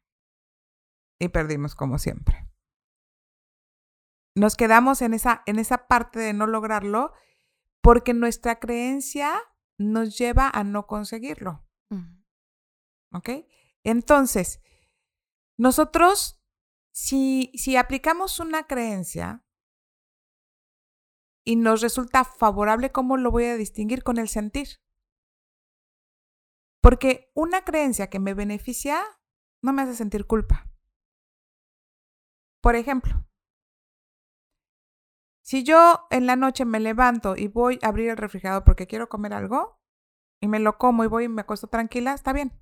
Y 1.18 1.28
perdimos 1.28 1.74
como 1.74 1.98
siempre. 1.98 2.50
Nos 4.34 4.56
quedamos 4.56 5.00
en 5.02 5.14
esa, 5.14 5.42
en 5.46 5.58
esa 5.58 5.86
parte 5.88 6.18
de 6.18 6.32
no 6.34 6.46
lograrlo 6.46 7.12
porque 7.82 8.12
nuestra 8.12 8.58
creencia 8.58 9.40
nos 9.80 10.18
lleva 10.18 10.50
a 10.52 10.62
no 10.62 10.86
conseguirlo. 10.86 11.66
¿Ok? 13.12 13.30
Entonces, 13.82 14.60
nosotros, 15.56 16.40
si, 16.92 17.50
si 17.54 17.76
aplicamos 17.76 18.38
una 18.38 18.66
creencia 18.66 19.44
y 21.44 21.56
nos 21.56 21.80
resulta 21.80 22.24
favorable, 22.24 22.92
¿cómo 22.92 23.16
lo 23.16 23.30
voy 23.30 23.46
a 23.46 23.56
distinguir 23.56 24.04
con 24.04 24.18
el 24.18 24.28
sentir? 24.28 24.80
Porque 26.80 27.32
una 27.34 27.64
creencia 27.64 28.08
que 28.08 28.20
me 28.20 28.34
beneficia 28.34 29.02
no 29.62 29.72
me 29.72 29.82
hace 29.82 29.94
sentir 29.94 30.26
culpa. 30.26 30.70
Por 32.62 32.76
ejemplo, 32.76 33.26
si 35.50 35.64
yo 35.64 36.06
en 36.10 36.28
la 36.28 36.36
noche 36.36 36.64
me 36.64 36.78
levanto 36.78 37.34
y 37.34 37.48
voy 37.48 37.80
a 37.82 37.88
abrir 37.88 38.10
el 38.10 38.16
refrigerador 38.16 38.62
porque 38.62 38.86
quiero 38.86 39.08
comer 39.08 39.34
algo 39.34 39.80
y 40.40 40.46
me 40.46 40.60
lo 40.60 40.78
como 40.78 41.02
y 41.02 41.08
voy 41.08 41.24
y 41.24 41.28
me 41.28 41.40
acuesto 41.40 41.66
tranquila, 41.66 42.14
está 42.14 42.32
bien. 42.32 42.52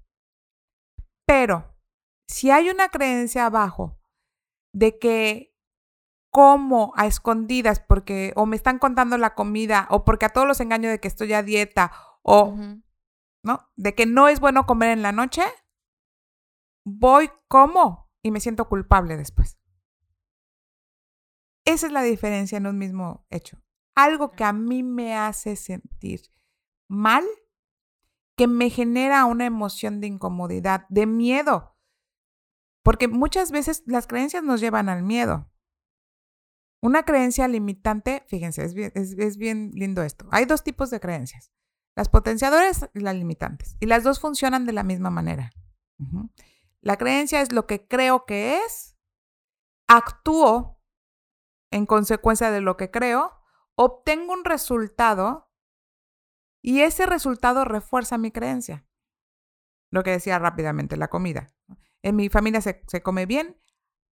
Pero 1.27 1.77
si 2.27 2.51
hay 2.51 2.71
una 2.71 2.89
creencia 2.89 3.45
abajo 3.45 4.01
de 4.75 4.99
que 4.99 5.55
como 6.33 6.95
a 6.97 7.05
escondidas 7.05 7.79
porque 7.79 8.33
o 8.37 8.47
me 8.47 8.57
están 8.57 8.79
contando 8.79 9.19
la 9.19 9.35
comida 9.35 9.87
o 9.91 10.07
porque 10.07 10.25
a 10.25 10.31
todos 10.31 10.47
los 10.47 10.61
engaño 10.61 10.89
de 10.89 10.99
que 10.99 11.09
estoy 11.09 11.35
a 11.35 11.43
dieta 11.43 11.93
o 12.23 12.57
no, 13.45 13.71
de 13.77 13.95
que 13.95 14.07
no 14.07 14.29
es 14.29 14.41
bueno 14.41 14.65
comer 14.65 14.93
en 14.93 15.03
la 15.03 15.13
noche, 15.13 15.43
voy 16.87 17.31
como 17.49 18.11
y 18.25 18.31
me 18.31 18.41
siento 18.41 18.67
culpable 18.67 19.19
después. 19.19 19.59
Esa 21.69 21.87
es 21.87 21.93
la 21.93 22.03
diferencia 22.03 22.57
en 22.57 22.67
un 22.67 22.79
mismo 22.79 23.27
hecho. 23.29 23.63
Algo 23.95 24.33
que 24.33 24.43
a 24.43 24.55
mí 24.55 24.83
me 24.83 25.15
hace 25.15 25.55
sentir 25.55 26.23
mal, 26.89 27.27
que 28.39 28.47
me 28.47 28.71
genera 28.71 29.27
una 29.27 29.45
emoción 29.45 30.01
de 30.01 30.07
incomodidad, 30.07 30.87
de 30.89 31.05
miedo. 31.05 31.77
Porque 32.83 33.07
muchas 33.07 33.51
veces 33.51 33.83
las 33.85 34.07
creencias 34.07 34.43
nos 34.43 34.63
llevan 34.63 34.89
al 34.89 35.03
miedo. 35.03 35.53
Una 36.81 37.03
creencia 37.03 37.47
limitante, 37.49 38.25
fíjense, 38.29 38.65
es 38.65 38.73
bien, 38.73 38.91
es, 38.95 39.37
bien 39.37 39.71
lindo 39.75 40.03
esto. 40.03 40.27
Hay 40.31 40.47
dos 40.47 40.65
tipos 40.65 40.89
de 40.89 41.01
creencias, 41.01 41.53
las 41.95 42.09
potenciadoras 42.09 42.89
y 42.95 43.01
las 43.01 43.15
limitantes. 43.15 43.77
Y 43.79 43.85
las 43.85 44.05
dos 44.05 44.21
funcionan 44.21 44.65
de 44.65 44.73
la 44.73 44.85
misma 44.85 45.11
manera. 45.11 45.51
La 46.81 46.97
creencia 46.97 47.43
es 47.43 47.53
lo 47.53 47.67
que 47.67 47.87
creo 47.87 48.25
que 48.25 48.57
es, 48.65 48.97
actúo 49.87 50.78
en 51.71 51.87
consecuencia 51.87 52.51
de 52.51 52.61
lo 52.61 52.77
que 52.77 52.91
creo, 52.91 53.33
obtengo 53.75 54.33
un 54.33 54.45
resultado 54.45 55.51
y 56.63 56.81
ese 56.81 57.07
resultado 57.07 57.65
refuerza 57.65 58.19
mi 58.19 58.31
creencia. 58.31 58.87
Lo 59.91 60.03
que 60.03 60.11
decía 60.11 60.39
rápidamente, 60.39 60.97
la 60.97 61.09
comida. 61.09 61.55
En 62.03 62.17
mi 62.17 62.29
familia 62.29 62.61
se, 62.61 62.83
se 62.87 63.03
come 63.03 63.27
bien, 63.27 63.61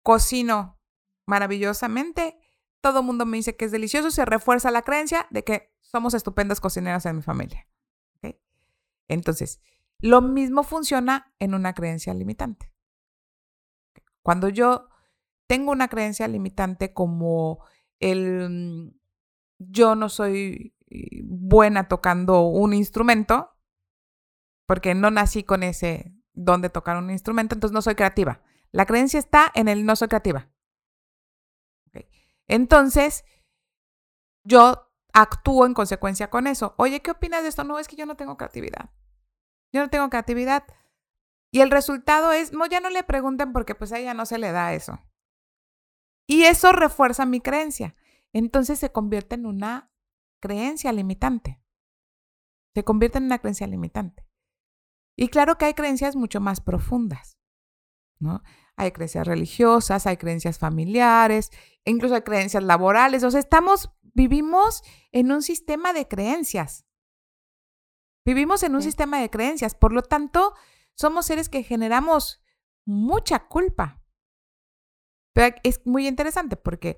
cocino 0.04 0.80
maravillosamente, 1.26 2.38
todo 2.82 3.00
el 3.00 3.06
mundo 3.06 3.26
me 3.26 3.38
dice 3.38 3.56
que 3.56 3.66
es 3.66 3.72
delicioso 3.72 4.08
y 4.08 4.12
se 4.12 4.26
refuerza 4.26 4.72
la 4.72 4.82
creencia 4.82 5.28
de 5.30 5.44
que 5.44 5.74
somos 5.80 6.14
estupendas 6.14 6.60
cocineras 6.60 7.06
en 7.06 7.18
mi 7.18 7.22
familia. 7.22 7.68
Entonces, 9.08 9.62
lo 10.00 10.22
mismo 10.22 10.64
funciona 10.64 11.34
en 11.38 11.54
una 11.54 11.74
creencia 11.74 12.14
limitante. 12.14 12.74
Cuando 14.24 14.48
yo 14.48 14.88
tengo 15.52 15.74
una 15.74 15.90
creencia 15.90 16.30
limitante 16.30 16.94
como 16.94 17.60
el 18.00 18.50
mm, 18.50 19.00
yo 19.60 19.96
no 19.96 20.08
soy 20.08 20.78
eh, 20.90 21.24
buena 21.26 21.90
tocando 21.90 22.44
un 22.44 22.74
instrumento, 22.74 23.52
porque 24.66 24.96
no 24.96 25.12
nací 25.12 25.44
con 25.44 25.64
ese 25.64 26.16
don 26.32 26.62
de 26.62 26.70
tocar 26.70 26.96
un 26.96 27.12
instrumento, 27.12 27.54
entonces 27.54 27.74
no 27.74 27.82
soy 27.82 27.96
creativa. 27.96 28.42
La 28.72 28.86
creencia 28.86 29.20
está 29.20 29.52
en 29.54 29.68
el 29.68 29.86
no 29.86 29.98
soy 29.98 30.08
creativa. 30.08 30.50
Entonces, 32.48 33.26
yo 34.46 34.90
actúo 35.12 35.66
en 35.66 35.74
consecuencia 35.74 36.30
con 36.30 36.48
eso. 36.48 36.76
Oye, 36.78 37.02
¿qué 37.02 37.12
opinas 37.12 37.44
de 37.44 37.50
esto? 37.50 37.66
No, 37.66 37.78
es 37.78 37.90
que 37.90 37.98
yo 37.98 38.06
no 38.06 38.16
tengo 38.16 38.38
creatividad. 38.38 38.90
Yo 39.74 39.82
no 39.82 39.90
tengo 39.90 40.10
creatividad. 40.10 40.64
Y 41.52 41.60
el 41.60 41.72
resultado 41.72 42.32
es, 42.32 42.54
no, 42.54 42.68
ya 42.68 42.80
no 42.80 42.90
le 42.90 43.04
pregunten 43.04 43.52
porque 43.52 43.76
pues 43.76 43.92
a 43.92 44.00
ella 44.00 44.14
no 44.14 44.26
se 44.26 44.38
le 44.38 44.54
da 44.54 44.74
eso. 44.74 44.98
Y 46.28 46.44
eso 46.44 46.72
refuerza 46.72 47.26
mi 47.26 47.42
creencia. 47.42 47.96
Entonces 48.34 48.80
se 48.80 48.92
convierte 48.92 49.36
en 49.36 49.46
una 49.46 49.92
creencia 50.40 50.92
limitante. 50.92 51.62
Se 52.74 52.84
convierte 52.84 53.18
en 53.18 53.26
una 53.26 53.40
creencia 53.40 53.68
limitante. 53.68 54.26
Y 55.16 55.28
claro 55.28 55.58
que 55.58 55.66
hay 55.66 55.74
creencias 55.74 56.16
mucho 56.16 56.40
más 56.40 56.62
profundas, 56.62 57.38
¿no? 58.20 58.42
hay 58.82 58.92
creencias 58.92 59.28
religiosas, 59.28 60.08
hay 60.08 60.18
creencias 60.18 60.58
familiares, 60.58 61.52
incluso 61.86 62.16
hay 62.16 62.22
creencias 62.22 62.64
laborales. 62.64 63.24
O 63.24 63.32
sea, 63.32 63.40
estamos, 63.40 63.92
vivimos 64.02 64.84
en 65.12 65.32
un 65.32 65.42
sistema 65.42 65.94
de 65.94 66.08
creencias. 66.08 66.86
Vivimos 68.26 68.64
en 68.64 68.76
un 68.76 68.82
sistema 68.82 69.20
de 69.20 69.30
creencias. 69.30 69.76
Por 69.76 69.94
lo 69.94 70.02
tanto, 70.02 70.54
somos 70.96 71.26
seres 71.26 71.50
que 71.50 71.64
generamos 71.64 72.42
mucha 72.86 73.48
culpa. 73.48 74.01
Pero 75.34 75.56
es 75.64 75.86
muy 75.86 76.08
interesante 76.08 76.58
porque 76.58 76.98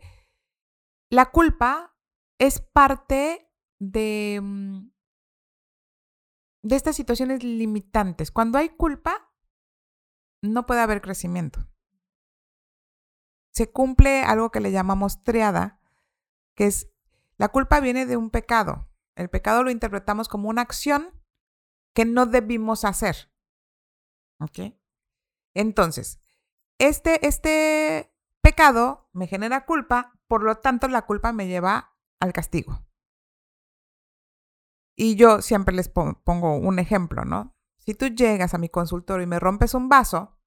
la 1.09 1.27
culpa 1.31 1.95
es 2.39 2.59
parte 2.59 3.51
de, 3.79 4.39
mm, 4.41 4.91
de 6.63 6.75
estas 6.75 6.95
situaciones 6.95 7.43
limitantes. 7.43 8.31
Cuando 8.31 8.57
hay 8.57 8.69
culpa, 8.69 9.31
no 10.41 10.65
puede 10.65 10.81
haber 10.81 11.01
crecimiento. 11.01 11.67
Se 13.51 13.71
cumple 13.71 14.23
algo 14.23 14.51
que 14.51 14.59
le 14.59 14.71
llamamos 14.71 15.23
triada, 15.23 15.79
que 16.55 16.65
es 16.65 16.89
la 17.37 17.49
culpa 17.49 17.79
viene 17.79 18.05
de 18.05 18.17
un 18.17 18.29
pecado. 18.29 18.89
El 19.15 19.29
pecado 19.29 19.63
lo 19.63 19.69
interpretamos 19.71 20.27
como 20.27 20.49
una 20.49 20.61
acción 20.61 21.09
que 21.93 22.05
no 22.05 22.25
debimos 22.25 22.83
hacer. 22.85 23.31
¿Ok? 24.39 24.75
Entonces, 25.53 26.19
este, 26.79 27.27
este 27.27 28.12
pecado 28.43 29.09
me 29.13 29.25
genera 29.25 29.65
culpa, 29.65 30.19
por 30.27 30.43
lo 30.43 30.57
tanto 30.57 30.88
la 30.89 31.03
culpa 31.03 31.31
me 31.31 31.47
lleva 31.47 31.95
al 32.19 32.33
castigo. 32.33 32.85
Y 34.95 35.15
yo 35.15 35.41
siempre 35.41 35.73
les 35.73 35.89
pongo 35.89 36.57
un 36.57 36.77
ejemplo, 36.77 37.25
¿no? 37.25 37.55
Si 37.79 37.95
tú 37.95 38.07
llegas 38.07 38.53
a 38.53 38.59
mi 38.59 38.69
consultorio 38.69 39.23
y 39.23 39.27
me 39.27 39.39
rompes 39.39 39.73
un 39.73 39.89
vaso 39.89 40.38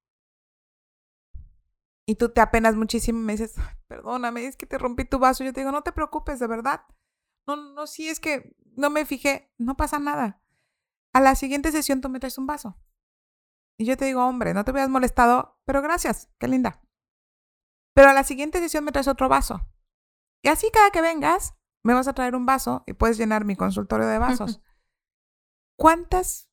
y 2.07 2.15
tú 2.15 2.29
te 2.29 2.39
apenas 2.39 2.75
muchísimo 2.75 3.19
y 3.19 3.23
me 3.23 3.33
dices, 3.33 3.55
perdóname, 3.87 4.45
es 4.45 4.55
que 4.55 4.65
te 4.65 4.77
rompí 4.77 5.03
tu 5.03 5.19
vaso, 5.19 5.43
yo 5.43 5.51
te 5.51 5.59
digo, 5.59 5.71
no 5.71 5.81
te 5.81 5.91
preocupes, 5.91 6.39
de 6.39 6.47
verdad. 6.47 6.85
No, 7.45 7.57
no, 7.57 7.87
sí, 7.87 8.07
es 8.07 8.19
que 8.19 8.55
no 8.75 8.89
me 8.89 9.05
fijé, 9.05 9.51
no 9.57 9.75
pasa 9.75 9.99
nada. 9.99 10.41
A 11.13 11.19
la 11.19 11.35
siguiente 11.35 11.71
sesión 11.71 11.99
tú 11.99 12.09
me 12.09 12.19
traes 12.19 12.37
un 12.37 12.47
vaso. 12.47 12.79
Y 13.77 13.85
yo 13.85 13.97
te 13.97 14.05
digo, 14.05 14.25
hombre, 14.25 14.53
no 14.53 14.63
te 14.63 14.71
hubieras 14.71 14.89
molestado, 14.89 15.59
pero 15.65 15.81
gracias, 15.81 16.29
qué 16.39 16.47
linda. 16.47 16.81
Pero 17.97 18.09
a 18.11 18.13
la 18.13 18.23
siguiente 18.23 18.59
sesión 18.59 18.83
me 18.83 18.91
traes 18.91 19.07
otro 19.07 19.27
vaso. 19.27 19.67
Y 20.43 20.49
así 20.49 20.69
cada 20.71 20.91
que 20.91 21.01
vengas, 21.01 21.55
me 21.83 21.95
vas 21.95 22.07
a 22.07 22.13
traer 22.13 22.35
un 22.35 22.45
vaso 22.45 22.83
y 22.85 22.93
puedes 22.93 23.17
llenar 23.17 23.43
mi 23.43 23.55
consultorio 23.55 24.05
de 24.05 24.19
vasos. 24.19 24.61
¿Cuántas 25.75 26.47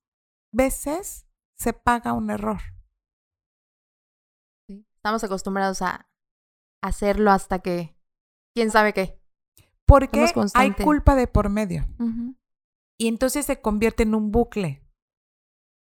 veces 0.50 1.26
se 1.56 1.72
paga 1.72 2.12
un 2.12 2.30
error. 2.30 2.60
Estamos 4.68 5.22
acostumbrados 5.24 5.82
a 5.82 6.08
hacerlo 6.82 7.30
hasta 7.30 7.58
que, 7.58 7.96
quién 8.54 8.70
sabe 8.70 8.92
qué. 8.92 9.20
Porque 9.86 10.26
hay 10.54 10.72
culpa 10.72 11.14
de 11.14 11.26
por 11.26 11.50
medio. 11.50 11.86
Y 12.98 13.08
entonces 13.08 13.44
se 13.44 13.60
convierte 13.60 14.04
en 14.04 14.14
un 14.14 14.30
bucle. 14.30 14.82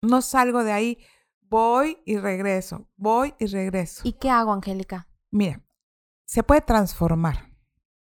No 0.02 0.22
salgo 0.22 0.66
de 0.66 0.74
ahí, 0.74 1.06
voy 1.40 2.02
y 2.06 2.18
regreso, 2.18 2.90
voy 2.98 3.34
y 3.40 3.46
regreso. 3.46 4.02
¿Y 4.04 4.14
qué 4.14 4.30
hago, 4.30 4.52
Angélica? 4.52 5.08
Mira, 5.34 5.66
se 6.26 6.44
puede 6.44 6.62
transformar. 6.62 7.52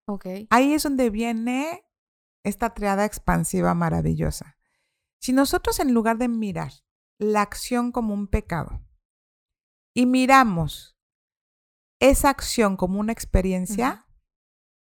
Ok. 0.07 0.27
Ahí 0.49 0.73
es 0.73 0.83
donde 0.83 1.11
viene 1.11 1.85
esta 2.43 2.73
triada 2.73 3.05
expansiva 3.05 3.75
maravillosa. 3.75 4.57
Si 5.21 5.35
nosotros 5.35 5.79
en 5.79 5.93
lugar 5.93 6.17
de 6.17 6.29
mirar 6.29 6.73
la 7.19 7.43
acción 7.43 7.93
como 7.93 8.15
un 8.15 8.29
pecado 8.29 8.83
y 9.95 10.07
miramos 10.07 10.97
esa 12.01 12.31
acción 12.31 12.79
como 12.79 12.99
una 12.99 13.13
experiencia, 13.13 14.07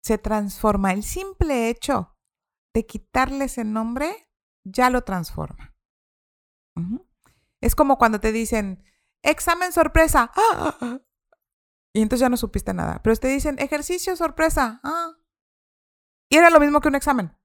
se 0.03 0.19
transforma. 0.19 0.93
El 0.93 1.05
simple 1.05 1.71
hecho 1.71 2.15
de 2.75 2.85
quitarle 2.85 3.47
ese 3.47 3.65
nombre 3.65 4.31
ya 4.65 4.91
lo 4.91 5.03
transforma. 5.03 5.75
Es 7.63 7.75
como 7.75 7.97
cuando 7.97 8.21
te 8.21 8.33
dicen, 8.33 8.85
examen 9.23 9.73
sorpresa. 9.73 10.31
Y 11.99 12.03
entonces 12.03 12.21
ya 12.21 12.29
no 12.29 12.37
supiste 12.37 12.73
nada. 12.73 13.03
Pero 13.03 13.17
te 13.17 13.27
dicen, 13.27 13.59
ejercicio 13.59 14.15
sorpresa. 14.15 14.79
¡Ah! 14.85 15.17
Y 16.31 16.37
era 16.37 16.49
lo 16.49 16.61
mismo 16.61 16.81
que 16.81 16.87
un 16.87 16.95
examen. 16.95 17.37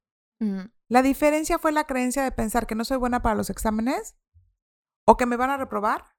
La 0.90 1.02
diferencia 1.02 1.58
fue 1.58 1.72
la 1.72 1.86
creencia 1.86 2.24
de 2.24 2.32
pensar 2.32 2.68
que 2.68 2.76
no 2.76 2.86
soy 2.86 2.98
buena 2.98 3.24
para 3.24 3.34
los 3.34 3.50
exámenes 3.50 4.16
o 5.08 5.18
que 5.18 5.26
me 5.26 5.38
van 5.38 5.50
a 5.50 5.58
reprobar. 5.58 6.16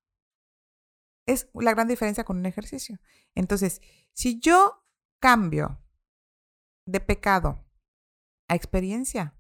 Es 1.29 1.49
la 1.55 1.75
gran 1.75 1.87
diferencia 1.87 2.25
con 2.25 2.39
un 2.39 2.47
ejercicio. 2.47 2.99
Entonces, 3.37 3.81
si 4.15 4.41
yo 4.41 4.85
cambio 5.21 5.81
de 6.89 6.99
pecado 6.99 7.65
a 8.49 8.57
experiencia 8.57 9.39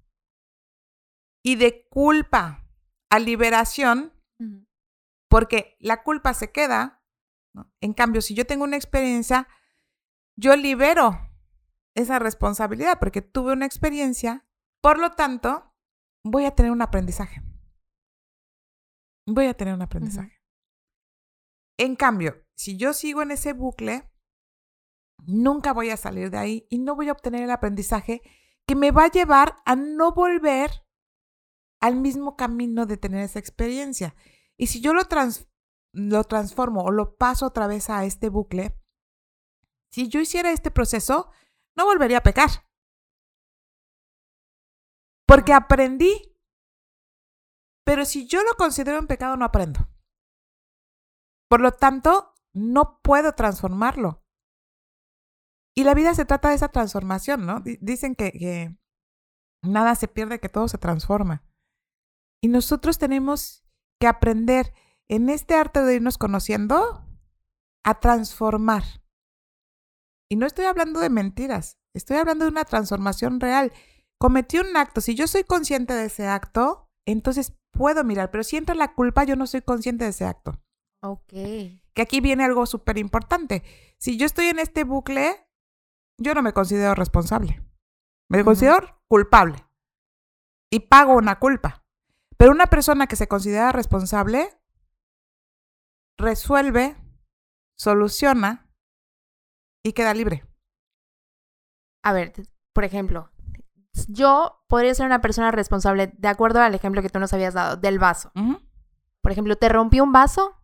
y 1.42 1.56
de 1.56 1.88
culpa 1.88 2.70
a 3.10 3.18
liberación, 3.18 4.12
porque 5.28 5.76
la 5.80 6.04
culpa 6.04 6.32
se 6.32 6.52
queda, 6.52 7.03
en 7.80 7.92
cambio, 7.92 8.20
si 8.20 8.34
yo 8.34 8.46
tengo 8.46 8.64
una 8.64 8.76
experiencia, 8.76 9.48
yo 10.36 10.56
libero 10.56 11.18
esa 11.94 12.18
responsabilidad 12.18 12.98
porque 12.98 13.22
tuve 13.22 13.52
una 13.52 13.66
experiencia 13.66 14.44
por 14.84 14.98
lo 14.98 15.12
tanto, 15.12 15.74
voy 16.22 16.44
a 16.44 16.54
tener 16.54 16.70
un 16.70 16.82
aprendizaje. 16.82 17.42
Voy 19.26 19.46
a 19.46 19.54
tener 19.54 19.72
un 19.72 19.80
aprendizaje. 19.80 20.42
En 21.78 21.96
cambio, 21.96 22.44
si 22.54 22.76
yo 22.76 22.92
sigo 22.92 23.22
en 23.22 23.30
ese 23.30 23.54
bucle, 23.54 24.12
nunca 25.26 25.72
voy 25.72 25.88
a 25.88 25.96
salir 25.96 26.30
de 26.30 26.36
ahí 26.36 26.66
y 26.68 26.80
no 26.80 26.96
voy 26.96 27.08
a 27.08 27.12
obtener 27.12 27.44
el 27.44 27.50
aprendizaje 27.50 28.20
que 28.66 28.76
me 28.76 28.90
va 28.90 29.04
a 29.04 29.10
llevar 29.10 29.62
a 29.64 29.74
no 29.74 30.12
volver 30.12 30.70
al 31.80 31.96
mismo 31.96 32.36
camino 32.36 32.84
de 32.84 32.98
tener 32.98 33.22
esa 33.22 33.38
experiencia. 33.38 34.14
Y 34.58 34.66
si 34.66 34.82
yo 34.82 34.92
lo, 34.92 35.08
lo 35.94 36.24
transformo 36.24 36.82
o 36.82 36.90
lo 36.90 37.16
paso 37.16 37.46
otra 37.46 37.66
vez 37.66 37.88
a 37.88 38.04
este 38.04 38.28
bucle, 38.28 38.76
si 39.90 40.08
yo 40.08 40.20
hiciera 40.20 40.50
este 40.50 40.70
proceso, 40.70 41.30
no 41.76 41.84
volvería 41.84 42.18
a 42.18 42.22
pecar. 42.22 42.50
Porque 45.26 45.52
aprendí. 45.52 46.36
Pero 47.86 48.04
si 48.04 48.26
yo 48.26 48.42
lo 48.42 48.54
considero 48.56 48.98
un 48.98 49.06
pecado, 49.06 49.36
no 49.36 49.44
aprendo. 49.44 49.88
Por 51.48 51.60
lo 51.60 51.72
tanto, 51.72 52.34
no 52.52 53.00
puedo 53.02 53.34
transformarlo. 53.34 54.24
Y 55.76 55.84
la 55.84 55.94
vida 55.94 56.14
se 56.14 56.24
trata 56.24 56.48
de 56.48 56.56
esa 56.56 56.68
transformación, 56.68 57.46
¿no? 57.46 57.60
Dicen 57.80 58.14
que, 58.14 58.32
que 58.32 58.76
nada 59.62 59.94
se 59.94 60.08
pierde, 60.08 60.40
que 60.40 60.48
todo 60.48 60.66
se 60.68 60.78
transforma. 60.78 61.44
Y 62.42 62.48
nosotros 62.48 62.98
tenemos 62.98 63.64
que 64.00 64.06
aprender 64.06 64.74
en 65.08 65.28
este 65.28 65.54
arte 65.54 65.82
de 65.82 65.96
irnos 65.96 66.18
conociendo 66.18 67.04
a 67.84 68.00
transformar. 68.00 68.84
Y 70.30 70.36
no 70.36 70.46
estoy 70.46 70.64
hablando 70.64 71.00
de 71.00 71.10
mentiras, 71.10 71.78
estoy 71.94 72.16
hablando 72.16 72.44
de 72.44 72.50
una 72.50 72.64
transformación 72.64 73.40
real. 73.40 73.72
Cometí 74.18 74.58
un 74.58 74.76
acto, 74.76 75.00
si 75.00 75.14
yo 75.14 75.26
soy 75.26 75.44
consciente 75.44 75.92
de 75.92 76.06
ese 76.06 76.26
acto, 76.26 76.90
entonces 77.06 77.54
puedo 77.70 78.04
mirar, 78.04 78.30
pero 78.30 78.44
si 78.44 78.56
entra 78.56 78.74
la 78.74 78.94
culpa, 78.94 79.24
yo 79.24 79.36
no 79.36 79.46
soy 79.46 79.62
consciente 79.62 80.04
de 80.04 80.10
ese 80.10 80.24
acto. 80.24 80.60
Ok. 81.02 81.28
Que 81.28 82.02
aquí 82.02 82.20
viene 82.20 82.44
algo 82.44 82.64
súper 82.66 82.98
importante. 82.98 83.62
Si 83.98 84.16
yo 84.16 84.26
estoy 84.26 84.46
en 84.46 84.58
este 84.58 84.84
bucle, 84.84 85.46
yo 86.18 86.34
no 86.34 86.42
me 86.42 86.52
considero 86.52 86.94
responsable. 86.94 87.62
Me 88.30 88.42
considero 88.42 89.02
culpable. 89.08 89.64
Y 90.70 90.80
pago 90.80 91.14
una 91.14 91.38
culpa. 91.38 91.84
Pero 92.36 92.52
una 92.52 92.66
persona 92.66 93.06
que 93.06 93.16
se 93.16 93.28
considera 93.28 93.70
responsable 93.70 94.48
resuelve, 96.18 96.96
soluciona 97.78 98.70
y 99.84 99.92
queda 99.92 100.14
libre. 100.14 100.44
A 102.02 102.12
ver, 102.12 102.32
por 102.72 102.84
ejemplo, 102.84 103.30
yo 104.08 104.64
podría 104.68 104.94
ser 104.94 105.06
una 105.06 105.20
persona 105.20 105.50
responsable 105.50 106.12
de 106.16 106.28
acuerdo 106.28 106.60
al 106.60 106.74
ejemplo 106.74 107.02
que 107.02 107.08
tú 107.10 107.18
nos 107.18 107.32
habías 107.32 107.54
dado, 107.54 107.76
del 107.76 107.98
vaso. 107.98 108.30
Por 109.22 109.32
ejemplo, 109.32 109.56
te 109.56 109.68
rompí 109.68 110.00
un 110.00 110.12
vaso 110.12 110.60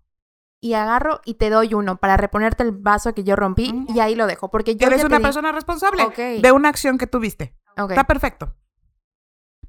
y 0.63 0.75
agarro 0.75 1.21
y 1.25 1.35
te 1.35 1.49
doy 1.49 1.73
uno 1.73 1.97
para 1.97 2.17
reponerte 2.19 2.63
el 2.63 2.73
vaso 2.73 3.15
que 3.15 3.25
yo 3.25 3.35
rompí 3.37 3.87
y 3.89 4.01
ahí 4.01 4.15
lo 4.15 4.27
dejo. 4.27 4.51
Porque 4.51 4.77
yo 4.77 4.87
Eres 4.87 5.05
una 5.05 5.17
di- 5.19 5.23
persona 5.23 5.53
responsable 5.53 6.03
de 6.43 6.53
una 6.53 6.69
acción 6.69 6.99
que 6.99 7.07
tuviste. 7.07 7.57
Está 7.95 8.05
perfecto. 8.05 8.55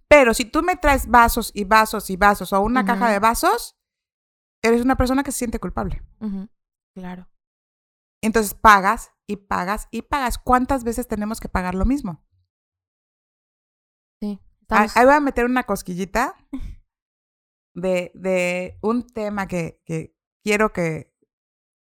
Pero 0.10 0.34
si 0.34 0.44
tú 0.44 0.62
me 0.62 0.76
traes 0.76 1.08
vasos 1.08 1.52
y 1.54 1.64
vasos 1.64 2.10
y 2.10 2.18
vasos 2.18 2.52
o 2.52 2.60
una 2.60 2.84
caja 2.86 3.10
de 3.10 3.20
vasos, 3.20 3.78
eres 4.62 4.82
una 4.82 4.96
persona 4.96 5.24
que 5.24 5.32
se 5.32 5.40
siente 5.40 5.60
culpable. 5.60 6.04
Claro. 6.96 7.28
Entonces 8.22 8.54
pagas 8.54 9.12
y 9.28 9.38
pagas 9.38 9.88
y 9.92 10.04
pagas. 10.04 10.38
¿Cuántas 10.38 10.84
veces 10.84 11.08
tenemos 11.08 11.40
que 11.40 11.50
pagar 11.50 11.76
lo 11.76 11.86
mismo? 11.86 12.24
Sí. 14.22 14.40
Estamos... 14.62 14.96
Ahí 14.96 15.06
voy 15.06 15.16
a 15.16 15.20
meter 15.20 15.46
una 15.46 15.64
cosquillita 15.64 16.36
de, 17.76 18.12
de 18.14 18.78
un 18.82 19.08
tema 19.08 19.48
que, 19.48 19.82
que 19.86 20.16
quiero 20.44 20.72
que 20.72 21.12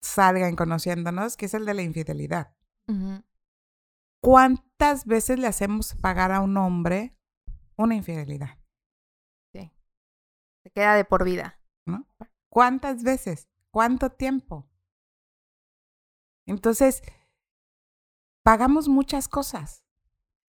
salgan 0.03 0.57
conociéndonos, 0.57 1.37
que 1.37 1.47
es 1.47 1.55
el 1.55 1.67
de 1.67 1.75
la 1.75 1.83
infidelidad. 1.83 2.57
¿Cuántas 4.21 5.07
veces 5.07 5.39
le 5.39 5.47
hacemos 5.47 5.95
pagar 5.95 6.33
a 6.33 6.41
un 6.41 6.57
hombre 6.57 7.17
una 7.77 7.95
infidelidad? 7.95 8.59
Sí. 9.55 9.73
Se 10.65 10.71
queda 10.71 10.97
de 10.97 11.05
por 11.05 11.25
vida. 11.25 11.61
¿no? 11.87 12.07
¿Cuántas 12.51 13.05
veces? 13.05 13.49
¿Cuánto 13.71 14.11
tiempo? 14.11 14.69
Entonces, 16.47 17.03
pagamos 18.43 18.89
muchas 18.89 19.29
cosas. 19.29 19.85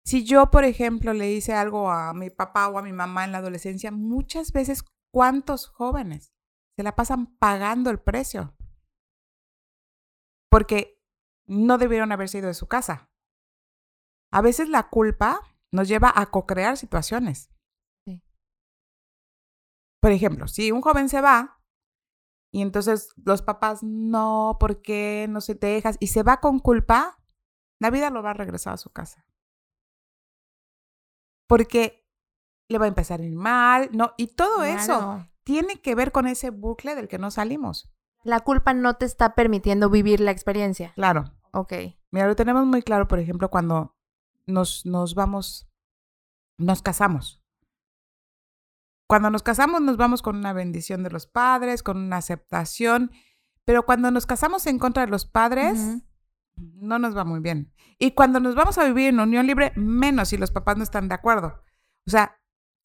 Si 0.05 0.25
yo, 0.25 0.51
por 0.51 0.65
ejemplo, 0.65 1.13
le 1.13 1.33
hice 1.33 1.53
algo 1.53 1.91
a 1.91 2.15
mi 2.15 2.31
papá 2.31 2.69
o 2.69 2.79
a 2.79 2.83
mi 2.83 2.93
mamá 2.93 3.25
en 3.25 3.33
la 3.33 3.39
adolescencia, 3.39 3.91
muchas 3.91 4.53
veces, 4.53 4.85
¿cuántos 5.13 5.67
jóvenes 5.67 6.33
se 6.77 6.85
la 6.85 6.95
pasan 6.95 7.37
pagando 7.37 7.91
el 7.91 8.01
precio? 8.01 8.57
Porque 10.49 11.03
no 11.47 11.77
debieron 11.77 12.13
haberse 12.13 12.39
ido 12.39 12.47
de 12.49 12.55
su 12.55 12.69
casa. 12.69 13.11
A 14.33 14.43
veces 14.43 14.69
la 14.69 14.89
culpa 14.89 15.41
nos 15.73 15.89
lleva 15.89 16.13
a 16.15 16.31
co-crear 16.31 16.77
situaciones. 16.77 17.51
Sí. 18.05 18.23
Por 20.01 20.13
ejemplo, 20.13 20.47
si 20.47 20.71
un 20.71 20.81
joven 20.81 21.09
se 21.09 21.21
va 21.21 21.60
y 22.51 22.63
entonces 22.63 23.11
los 23.25 23.43
papás, 23.43 23.83
no, 23.83 24.57
¿por 24.59 24.83
qué 24.83 25.27
no 25.29 25.41
se 25.41 25.55
te 25.55 25.69
dejas? 25.69 25.97
Y 26.01 26.09
se 26.09 26.23
va 26.23 26.41
con 26.41 26.59
culpa, 26.59 27.23
la 27.79 27.91
vida 27.91 28.11
lo 28.11 28.23
va 28.23 28.31
a 28.31 28.35
regresar 28.35 28.75
a 28.75 28.79
su 28.79 28.91
casa. 28.91 29.25
Porque 31.47 32.07
le 32.69 32.79
va 32.79 32.85
a 32.85 32.89
empezar 32.89 33.21
a 33.21 33.25
ir 33.25 33.35
mal, 33.35 33.91
¿no? 33.93 34.15
Y 34.17 34.29
todo 34.29 34.63
eso 34.65 35.27
tiene 35.45 35.81
que 35.81 35.95
ver 35.95 36.13
con 36.13 36.27
ese 36.27 36.51
bucle 36.51 36.95
del 36.95 37.09
que 37.09 37.19
no 37.19 37.31
salimos. 37.31 37.91
La 38.23 38.41
culpa 38.41 38.75
no 38.75 38.95
te 38.95 39.07
está 39.07 39.35
permitiendo 39.35 39.89
vivir 39.89 40.21
la 40.21 40.31
experiencia. 40.31 40.93
Claro. 40.95 41.33
Ok. 41.53 41.73
Mira, 42.11 42.27
lo 42.27 42.37
tenemos 42.37 42.67
muy 42.67 42.83
claro, 42.83 43.09
por 43.09 43.19
ejemplo, 43.19 43.51
cuando 43.51 43.97
nos, 44.47 44.85
nos 44.87 45.15
vamos, 45.15 45.69
nos 46.59 46.83
casamos. 46.83 47.43
Cuando 49.11 49.29
nos 49.29 49.43
casamos 49.43 49.83
nos 49.83 49.97
vamos 49.97 50.23
con 50.23 50.37
una 50.37 50.53
bendición 50.53 51.03
de 51.03 51.11
los 51.11 51.27
padres, 51.27 51.83
con 51.83 51.97
una 51.97 52.19
aceptación, 52.19 53.11
pero 53.65 53.85
cuando 53.85 54.13
nos 54.13 54.25
casamos 54.25 54.69
en 54.69 54.79
contra 54.79 55.05
de 55.05 55.11
los 55.11 55.27
padres, 55.27 56.05
no 56.55 57.01
nos 57.01 57.17
va 57.17 57.25
muy 57.25 57.41
bien. 57.41 57.75
Y 57.99 58.13
cuando 58.13 58.39
nos 58.39 58.55
vamos 58.55 58.79
a 58.79 58.85
vivir 58.85 59.09
en 59.09 59.19
unión 59.19 59.49
libre, 59.49 59.73
menos 59.75 60.29
si 60.29 60.37
los 60.37 60.53
papás 60.53 60.77
no 60.77 60.85
están 60.85 61.09
de 61.09 61.17
acuerdo. 61.17 61.61
O 62.07 62.11
sea, 62.13 62.41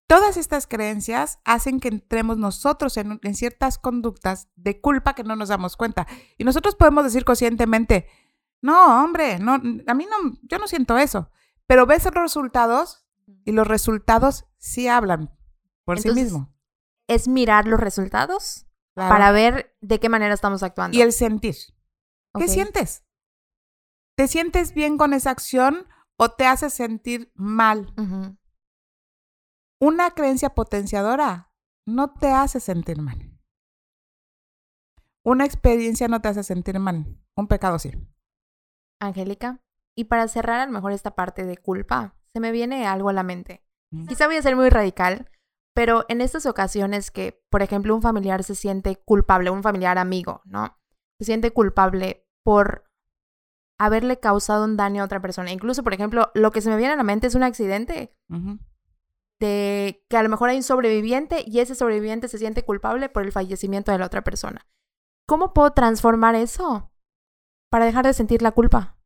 todas 0.07 0.35
estas 0.35 0.65
creencias 0.65 1.37
hacen 1.45 1.79
que 1.79 1.89
entremos 1.89 2.39
nosotros 2.39 2.97
en, 2.97 3.19
en 3.21 3.35
ciertas 3.35 3.77
conductas 3.77 4.49
de 4.55 4.81
culpa 4.81 5.13
que 5.13 5.23
no 5.23 5.35
nos 5.35 5.49
damos 5.49 5.77
cuenta. 5.77 6.07
Y 6.39 6.43
nosotros 6.43 6.73
podemos 6.73 7.03
decir 7.03 7.23
conscientemente, 7.23 8.07
no, 8.63 9.03
hombre, 9.03 9.37
no, 9.37 9.53
a 9.53 9.93
mí 9.93 10.07
no, 10.09 10.39
yo 10.41 10.57
no 10.57 10.67
siento 10.67 10.97
eso. 10.97 11.29
Pero 11.67 11.85
ves 11.85 12.03
los 12.05 12.15
resultados 12.15 13.05
y 13.43 13.51
los 13.51 13.67
resultados 13.67 14.47
sí 14.57 14.87
hablan 14.87 15.29
por 15.85 15.99
sí 15.99 16.11
mismos. 16.11 16.47
Es 17.07 17.27
mirar 17.27 17.67
los 17.67 17.79
resultados 17.79 18.65
Claro. 18.95 19.09
para 19.13 19.31
ver 19.31 19.75
de 19.81 19.99
qué 19.99 20.07
manera 20.09 20.33
estamos 20.33 20.63
actuando. 20.63 20.97
Y 20.97 21.01
el 21.01 21.11
sentir. 21.11 21.55
¿Qué 22.37 22.47
sientes? 22.47 23.03
¿Te 24.17 24.27
sientes 24.29 24.73
bien 24.73 24.97
con 24.97 25.13
esa 25.13 25.31
acción 25.31 25.87
o 26.17 26.31
te 26.31 26.45
hace 26.47 26.69
sentir 26.69 27.31
mal? 27.35 27.93
Una 29.81 30.11
creencia 30.11 30.49
potenciadora 30.55 31.51
no 31.85 32.13
te 32.13 32.31
hace 32.31 32.59
sentir 32.61 33.01
mal. 33.01 33.37
Una 35.23 35.45
experiencia 35.45 36.07
no 36.07 36.21
te 36.21 36.29
hace 36.29 36.43
sentir 36.43 36.79
mal. 36.79 37.17
Un 37.35 37.47
pecado 37.47 37.79
sí. 37.79 37.91
Angélica. 39.01 39.61
Y 39.97 40.05
para 40.05 40.27
cerrar 40.27 40.59
a 40.61 40.65
lo 40.65 40.71
mejor 40.71 40.91
esta 40.91 41.15
parte 41.15 41.45
de 41.45 41.57
culpa, 41.57 42.15
se 42.33 42.39
me 42.39 42.51
viene 42.51 42.85
algo 42.87 43.09
a 43.09 43.13
la 43.13 43.23
mente. 43.23 43.65
Quizá 44.07 44.27
voy 44.27 44.35
a 44.37 44.41
ser 44.41 44.55
muy 44.55 44.69
radical, 44.69 45.29
pero 45.75 46.05
en 46.07 46.21
estas 46.21 46.45
ocasiones 46.45 47.11
que, 47.11 47.43
por 47.49 47.61
ejemplo, 47.61 47.93
un 47.93 48.01
familiar 48.01 48.43
se 48.45 48.55
siente 48.55 48.95
culpable, 48.95 49.49
un 49.49 49.61
familiar 49.61 49.97
amigo, 49.97 50.41
¿no? 50.45 50.79
Se 51.19 51.25
siente 51.25 51.51
culpable 51.51 52.25
por 52.43 52.89
haberle 53.77 54.17
causado 54.17 54.63
un 54.63 54.77
daño 54.77 55.01
a 55.01 55.05
otra 55.05 55.21
persona. 55.21 55.51
Incluso, 55.51 55.83
por 55.83 55.93
ejemplo, 55.93 56.31
lo 56.33 56.51
que 56.51 56.61
se 56.61 56.69
me 56.69 56.77
viene 56.77 56.93
a 56.93 56.95
la 56.95 57.03
mente 57.03 57.27
es 57.27 57.35
un 57.35 57.43
accidente 57.43 58.15
de 59.41 60.05
que 60.09 60.15
a 60.15 60.23
lo 60.23 60.29
mejor 60.29 60.49
hay 60.49 60.55
un 60.55 60.63
sobreviviente 60.63 61.43
y 61.45 61.59
ese 61.59 61.75
sobreviviente 61.75 62.29
se 62.29 62.37
siente 62.37 62.63
culpable 62.63 63.09
por 63.09 63.23
el 63.23 63.33
fallecimiento 63.33 63.91
de 63.91 63.99
la 63.99 64.05
otra 64.05 64.23
persona. 64.23 64.65
¿Cómo 65.27 65.53
puedo 65.53 65.71
transformar 65.71 66.35
eso 66.35 66.93
para 67.69 67.83
dejar 67.83 68.05
de 68.05 68.13
sentir 68.13 68.41
la 68.41 68.51
culpa? 68.51 68.97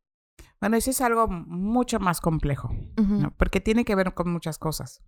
Bueno, 0.62 0.78
eso 0.78 0.92
es 0.92 1.02
algo 1.02 1.28
mucho 1.28 2.00
más 2.00 2.22
complejo. 2.22 2.70
¿no? 2.96 3.34
porque 3.38 3.60
tiene 3.60 3.86
que 3.86 3.96
ver 3.96 4.14
con 4.14 4.32
muchas 4.32 4.60
cosas. 4.60 5.02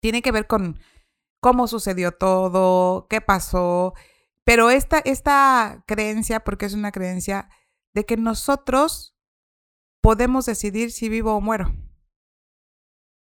Tiene 0.00 0.22
que 0.22 0.32
ver 0.32 0.46
con 0.46 0.78
cómo 1.40 1.66
sucedió 1.68 2.12
todo, 2.12 3.06
qué 3.08 3.20
pasó, 3.20 3.94
pero 4.44 4.70
esta, 4.70 4.98
esta 4.98 5.84
creencia, 5.86 6.40
porque 6.40 6.66
es 6.66 6.74
una 6.74 6.92
creencia 6.92 7.50
de 7.94 8.04
que 8.06 8.16
nosotros 8.16 9.16
podemos 10.00 10.46
decidir 10.46 10.90
si 10.92 11.08
vivo 11.08 11.34
o 11.34 11.40
muero 11.40 11.74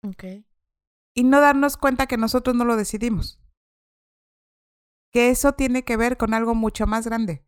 Ok. 0.05 0.25
y 1.15 1.25
no 1.25 1.41
darnos 1.41 1.77
cuenta 1.77 2.07
que 2.07 2.17
nosotros 2.17 2.57
no 2.57 2.65
lo 2.65 2.77
decidimos. 2.77 3.39
Que 5.13 5.29
eso 5.29 5.53
tiene 5.53 5.85
que 5.85 5.97
ver 5.99 6.17
con 6.17 6.33
algo 6.33 6.55
mucho 6.55 6.87
más 6.87 7.07
grande. 7.07 7.45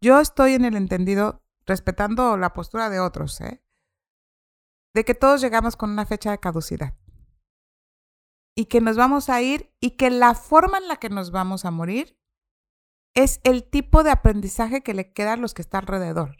Yo 0.00 0.18
estoy 0.18 0.54
en 0.54 0.64
el 0.64 0.76
entendido, 0.76 1.42
respetando 1.66 2.36
la 2.36 2.52
postura 2.54 2.88
de 2.90 3.00
otros, 3.00 3.40
¿eh? 3.40 3.62
de 4.94 5.04
que 5.04 5.14
todos 5.14 5.40
llegamos 5.40 5.76
con 5.76 5.90
una 5.90 6.06
fecha 6.06 6.30
de 6.30 6.38
caducidad. 6.38 6.94
Y 8.58 8.64
que 8.64 8.80
nos 8.80 8.96
vamos 8.96 9.28
a 9.28 9.40
ir 9.40 9.72
y 9.78 9.92
que 9.92 10.10
la 10.10 10.34
forma 10.34 10.78
en 10.78 10.88
la 10.88 10.96
que 10.96 11.10
nos 11.10 11.30
vamos 11.30 11.64
a 11.64 11.70
morir 11.70 12.18
es 13.14 13.40
el 13.44 13.62
tipo 13.62 14.02
de 14.02 14.10
aprendizaje 14.10 14.82
que 14.82 14.94
le 14.94 15.12
queda 15.12 15.34
a 15.34 15.36
los 15.36 15.54
que 15.54 15.62
están 15.62 15.82
alrededor. 15.82 16.38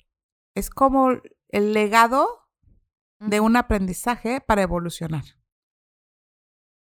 Es 0.57 0.69
como 0.69 1.11
el 1.49 1.73
legado 1.73 2.51
de 3.21 3.39
un 3.39 3.55
aprendizaje 3.55 4.41
para 4.41 4.63
evolucionar. 4.63 5.23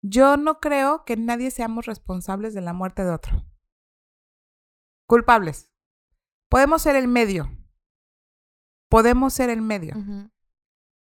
Yo 0.01 0.37
no 0.37 0.59
creo 0.59 1.05
que 1.05 1.17
nadie 1.17 1.51
seamos 1.51 1.85
responsables 1.85 2.55
de 2.55 2.61
la 2.61 2.73
muerte 2.73 3.03
de 3.03 3.11
otro. 3.11 3.45
Culpables. 5.05 5.71
Podemos 6.49 6.81
ser 6.81 6.95
el 6.95 7.07
medio. 7.07 7.47
Podemos 8.89 9.35
ser 9.35 9.51
el 9.51 9.61
medio. 9.61 9.93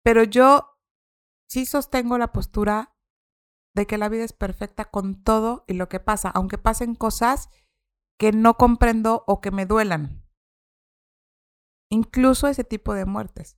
Pero 0.04 0.26
yo 0.26 0.78
sí 1.48 1.65
sostengo 1.65 2.17
la 2.17 2.34
postura 2.34 2.94
de 3.75 3.85
que 3.85 3.97
la 3.97 4.09
vida 4.09 4.23
es 4.23 4.33
perfecta 4.33 4.85
con 4.85 5.21
todo 5.21 5.65
y 5.67 5.73
lo 5.73 5.89
que 5.89 5.99
pasa, 5.99 6.29
aunque 6.29 6.57
pasen 6.57 6.95
cosas 6.95 7.49
que 8.17 8.31
no 8.31 8.55
comprendo 8.55 9.25
o 9.27 9.41
que 9.41 9.51
me 9.51 9.65
duelan. 9.65 10.23
Incluso 11.89 12.47
ese 12.47 12.63
tipo 12.63 12.93
de 12.93 13.05
muertes. 13.05 13.57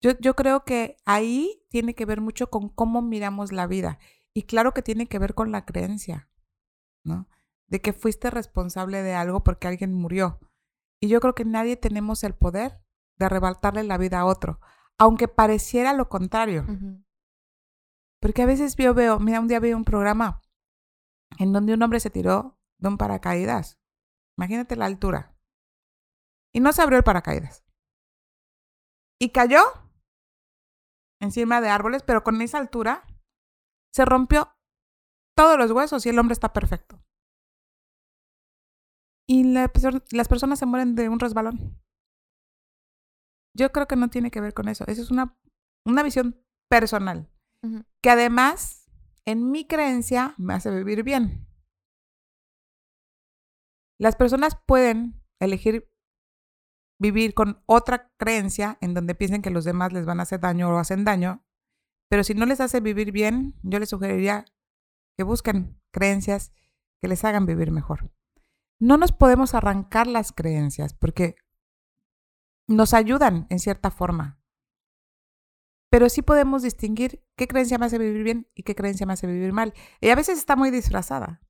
Yo, 0.00 0.12
yo 0.20 0.36
creo 0.36 0.64
que 0.64 0.96
ahí 1.04 1.64
tiene 1.68 1.94
que 1.94 2.06
ver 2.06 2.20
mucho 2.20 2.50
con 2.50 2.68
cómo 2.68 3.02
miramos 3.02 3.50
la 3.50 3.66
vida. 3.66 3.98
Y 4.32 4.44
claro 4.44 4.72
que 4.72 4.82
tiene 4.82 5.08
que 5.08 5.18
ver 5.18 5.34
con 5.34 5.50
la 5.50 5.64
creencia, 5.64 6.30
¿no? 7.04 7.28
De 7.66 7.80
que 7.80 7.92
fuiste 7.92 8.30
responsable 8.30 9.02
de 9.02 9.14
algo 9.14 9.42
porque 9.42 9.66
alguien 9.66 9.92
murió. 9.92 10.38
Y 11.00 11.08
yo 11.08 11.20
creo 11.20 11.34
que 11.34 11.44
nadie 11.44 11.76
tenemos 11.76 12.22
el 12.22 12.34
poder 12.34 12.80
de 13.16 13.26
arrebatarle 13.26 13.82
la 13.82 13.98
vida 13.98 14.20
a 14.20 14.24
otro, 14.24 14.60
aunque 14.98 15.26
pareciera 15.26 15.92
lo 15.94 16.08
contrario. 16.08 16.64
Porque 18.20 18.42
a 18.42 18.46
veces 18.46 18.74
yo 18.76 18.94
veo, 18.94 19.18
mira, 19.20 19.40
un 19.40 19.48
día 19.48 19.60
vi 19.60 19.72
un 19.72 19.84
programa 19.84 20.42
en 21.38 21.52
donde 21.52 21.74
un 21.74 21.82
hombre 21.82 22.00
se 22.00 22.10
tiró 22.10 22.58
de 22.78 22.88
un 22.88 22.98
paracaídas. 22.98 23.78
Imagínate 24.36 24.76
la 24.76 24.86
altura. 24.86 25.36
Y 26.52 26.60
no 26.60 26.72
se 26.72 26.82
abrió 26.82 26.98
el 26.98 27.04
paracaídas. 27.04 27.64
Y 29.20 29.30
cayó 29.30 29.60
encima 31.20 31.60
de 31.60 31.68
árboles, 31.68 32.02
pero 32.02 32.22
con 32.22 32.40
esa 32.40 32.58
altura 32.58 33.04
se 33.92 34.04
rompió 34.04 34.54
todos 35.36 35.58
los 35.58 35.70
huesos 35.70 36.04
y 36.06 36.08
el 36.08 36.18
hombre 36.18 36.32
está 36.32 36.52
perfecto. 36.52 37.02
Y 39.26 39.44
las 39.52 40.28
personas 40.28 40.58
se 40.58 40.66
mueren 40.66 40.94
de 40.94 41.08
un 41.08 41.20
resbalón. 41.20 41.80
Yo 43.54 43.70
creo 43.72 43.86
que 43.86 43.96
no 43.96 44.08
tiene 44.08 44.30
que 44.30 44.40
ver 44.40 44.54
con 44.54 44.68
eso. 44.68 44.84
Esa 44.86 45.02
es 45.02 45.10
una, 45.10 45.36
una 45.84 46.02
visión 46.02 46.42
personal. 46.70 47.30
Que 48.02 48.10
además, 48.10 48.88
en 49.24 49.50
mi 49.50 49.66
creencia, 49.66 50.34
me 50.38 50.54
hace 50.54 50.70
vivir 50.70 51.02
bien. 51.02 51.46
Las 53.98 54.16
personas 54.16 54.56
pueden 54.66 55.20
elegir 55.40 55.90
vivir 57.00 57.34
con 57.34 57.62
otra 57.66 58.12
creencia 58.16 58.76
en 58.80 58.94
donde 58.94 59.14
piensen 59.14 59.42
que 59.42 59.50
los 59.50 59.64
demás 59.64 59.92
les 59.92 60.04
van 60.04 60.20
a 60.20 60.24
hacer 60.24 60.40
daño 60.40 60.68
o 60.68 60.78
hacen 60.78 61.04
daño, 61.04 61.44
pero 62.08 62.24
si 62.24 62.34
no 62.34 62.46
les 62.46 62.60
hace 62.60 62.80
vivir 62.80 63.12
bien, 63.12 63.58
yo 63.62 63.78
les 63.78 63.90
sugeriría 63.90 64.44
que 65.16 65.24
busquen 65.24 65.80
creencias 65.92 66.52
que 67.00 67.08
les 67.08 67.24
hagan 67.24 67.46
vivir 67.46 67.70
mejor. 67.70 68.10
No 68.80 68.96
nos 68.96 69.12
podemos 69.12 69.54
arrancar 69.54 70.06
las 70.06 70.32
creencias 70.32 70.94
porque 70.94 71.36
nos 72.68 72.94
ayudan 72.94 73.46
en 73.50 73.58
cierta 73.58 73.90
forma, 73.90 74.37
pero 75.90 76.08
sí 76.08 76.22
podemos 76.22 76.62
distinguir 76.62 77.24
qué 77.36 77.48
creencia 77.48 77.78
me 77.78 77.86
hace 77.86 77.98
vivir 77.98 78.22
bien 78.22 78.50
y 78.54 78.62
qué 78.62 78.74
creencia 78.74 79.06
me 79.06 79.14
hace 79.14 79.26
vivir 79.26 79.52
mal. 79.52 79.72
Y 80.00 80.10
a 80.10 80.14
veces 80.14 80.38
está 80.38 80.54
muy 80.54 80.70
disfrazada. 80.70 81.40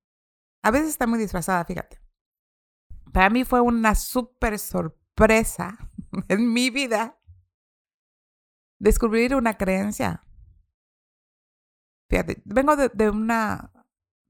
A 0.63 0.71
veces 0.71 0.91
está 0.91 1.07
muy 1.07 1.19
disfrazada, 1.19 1.65
fíjate. 1.65 2.01
Para 3.13 3.31
mí 3.31 3.45
fue 3.45 3.61
una 3.61 3.95
súper 3.95 4.59
sorpresa 4.59 5.91
en 6.29 6.53
mi 6.53 6.71
vida 6.71 7.21
descubrir 8.79 9.35
una 9.35 9.57
creencia. 9.57 10.25
Fíjate, 12.09 12.41
vengo 12.45 12.77
de, 12.77 13.11
una, 13.11 13.73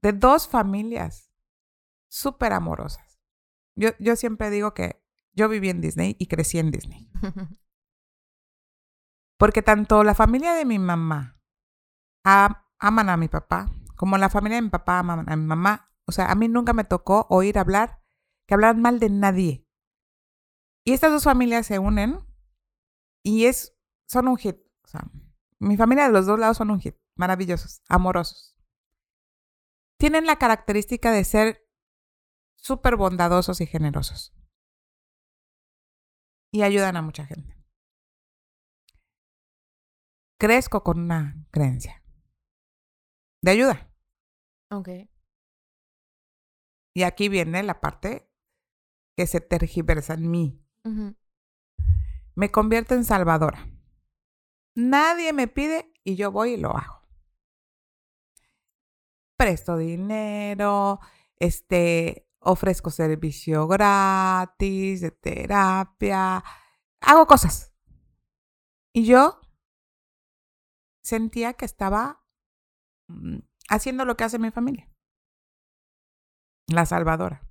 de 0.03 0.12
dos 0.12 0.49
familias 0.49 1.31
súper 2.09 2.53
amorosas. 2.53 3.21
Yo, 3.77 3.90
yo 4.01 4.16
siempre 4.16 4.51
digo 4.51 4.75
que 4.75 5.05
yo 5.33 5.49
viví 5.49 5.68
en 5.68 5.81
Disney 5.81 6.16
y 6.18 6.27
crecí 6.27 6.59
en 6.59 6.71
Disney. 6.71 7.09
Porque 9.38 9.62
tanto 9.62 10.03
la 10.03 10.14
familia 10.14 10.55
de 10.55 10.64
mi 10.64 10.79
mamá 10.79 11.40
aman 12.24 13.09
a 13.09 13.16
mi 13.16 13.29
papá, 13.29 13.70
como 13.96 14.18
la 14.18 14.29
familia 14.29 14.57
de 14.57 14.62
mi 14.62 14.70
papá 14.70 14.98
aman 14.98 15.31
a 15.31 15.37
mi 15.37 15.44
mamá. 15.44 15.90
O 16.07 16.12
sea, 16.12 16.31
a 16.31 16.35
mí 16.35 16.48
nunca 16.48 16.72
me 16.72 16.85
tocó 16.85 17.27
oír 17.31 17.59
hablar 17.59 18.03
que 18.46 18.55
hablaran 18.55 18.83
mal 18.83 18.98
de 18.98 19.11
nadie. 19.11 19.66
Y 20.85 20.92
estas 20.92 21.12
dos 21.12 21.24
familias 21.24 21.66
se 21.66 21.79
unen 21.79 22.18
y 23.22 23.44
es, 23.44 23.77
son 24.09 24.29
un 24.29 24.37
hit. 24.38 24.57
O 24.85 24.88
sea, 24.88 25.03
mi 25.59 25.77
familia 25.77 26.07
de 26.07 26.12
los 26.12 26.27
dos 26.27 26.38
lados 26.38 26.57
son 26.57 26.70
un 26.70 26.81
hit. 26.81 26.96
Maravillosos, 27.14 27.83
amorosos. 27.88 28.57
Tienen 29.98 30.24
la 30.27 30.37
característica 30.37 31.11
de 31.12 31.24
ser 31.24 31.68
súper 32.57 32.96
bondadosos 32.96 33.61
y 33.61 33.66
generosos. 33.66 34.35
Y 36.53 36.62
ayudan 36.62 36.96
a 36.96 37.03
mucha 37.03 37.27
gente. 37.27 37.58
Crezco 40.38 40.85
con 40.85 41.01
una 41.01 41.46
creencia 41.51 42.03
de 43.42 43.51
ayuda. 43.51 43.92
Ok. 44.70 44.88
Y 46.94 47.03
aquí 47.03 47.29
viene 47.29 47.62
la 47.62 47.81
parte 47.81 48.31
que 49.16 49.27
se 49.27 49.40
tergiversa 49.40 50.14
en 50.14 50.31
mí. 50.31 50.64
Me 52.35 52.51
convierto 52.51 52.94
en 52.94 53.05
salvadora. 53.05 53.68
Nadie 54.74 55.33
me 55.33 55.48
pide 55.48 55.92
y 56.05 56.14
yo 56.14 56.31
voy 56.31 56.53
y 56.53 56.57
lo 56.57 56.77
hago. 56.77 57.03
Presto 59.37 59.77
dinero, 59.77 61.01
este, 61.37 62.29
ofrezco 62.38 62.90
servicio 62.90 63.66
gratis 63.66 65.01
de 65.01 65.11
terapia, 65.11 66.44
hago 67.01 67.27
cosas. 67.27 67.72
Y 68.92 69.05
yo 69.05 69.40
sentía 71.09 71.55
que 71.55 71.64
estaba 71.64 72.23
mm, 73.09 73.38
haciendo 73.71 74.05
lo 74.05 74.16
que 74.16 74.25
hace 74.25 74.38
mi 74.38 74.51
familia. 74.51 74.90
La 76.68 76.85
salvadora. 76.85 77.42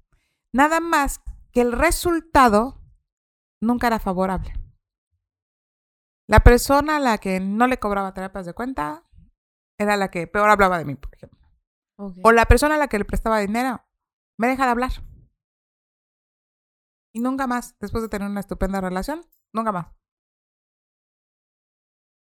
Nada 0.54 0.80
más 0.80 1.22
que 1.52 1.62
el 1.62 1.72
resultado 1.72 2.80
nunca 3.62 3.88
era 3.88 4.00
favorable. 4.00 4.54
La 6.30 6.42
persona 6.42 6.98
a 6.98 7.00
la 7.00 7.18
que 7.18 7.40
no 7.40 7.68
le 7.68 7.80
cobraba 7.80 8.14
terapias 8.14 8.46
de 8.46 8.54
cuenta 8.54 9.04
era 9.80 9.98
la 9.98 10.12
que 10.12 10.28
peor 10.28 10.50
hablaba 10.50 10.78
de 10.78 10.86
mí, 10.86 10.96
por 10.96 11.14
ejemplo. 11.16 11.40
O 12.24 12.32
la 12.32 12.46
persona 12.46 12.76
a 12.76 12.78
la 12.78 12.88
que 12.88 13.00
le 13.00 13.06
prestaba 13.06 13.40
dinero 13.40 13.84
me 14.38 14.48
deja 14.48 14.66
de 14.66 14.72
hablar. 14.72 14.92
Y 17.12 17.22
nunca 17.22 17.48
más, 17.48 17.76
después 17.80 18.04
de 18.04 18.10
tener 18.10 18.30
una 18.30 18.42
estupenda 18.42 18.82
relación, 18.82 19.26
nunca 19.52 19.72
más. 19.72 19.97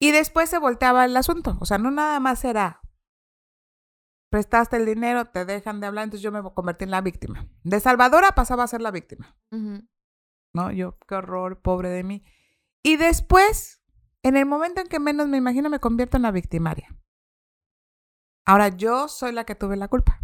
Y 0.05 0.11
después 0.11 0.51
se 0.51 0.59
volteaba 0.59 1.03
el 1.03 1.17
asunto. 1.17 1.57
O 1.59 1.65
sea, 1.65 1.79
no 1.79 1.89
nada 1.89 2.19
más 2.19 2.45
era 2.45 2.79
prestaste 4.29 4.77
el 4.77 4.85
dinero, 4.85 5.25
te 5.25 5.45
dejan 5.45 5.79
de 5.79 5.87
hablar, 5.87 6.03
entonces 6.03 6.21
yo 6.21 6.31
me 6.31 6.43
convertí 6.53 6.83
en 6.83 6.91
la 6.91 7.01
víctima. 7.01 7.47
De 7.63 7.79
salvadora 7.79 8.33
pasaba 8.33 8.63
a 8.63 8.67
ser 8.67 8.81
la 8.81 8.91
víctima. 8.91 9.35
¿No? 9.49 10.71
Yo, 10.71 10.99
qué 11.07 11.15
horror, 11.15 11.59
pobre 11.59 11.89
de 11.89 12.03
mí. 12.03 12.23
Y 12.83 12.97
después, 12.97 13.83
en 14.21 14.37
el 14.37 14.45
momento 14.45 14.79
en 14.79 14.89
que 14.89 14.99
menos 14.99 15.27
me 15.27 15.37
imagino, 15.37 15.71
me 15.71 15.79
convierto 15.79 16.17
en 16.17 16.23
la 16.23 16.31
victimaria. 16.31 16.95
Ahora 18.45 18.67
yo 18.67 19.07
soy 19.07 19.31
la 19.31 19.43
que 19.43 19.55
tuve 19.55 19.75
la 19.75 19.87
culpa. 19.87 20.19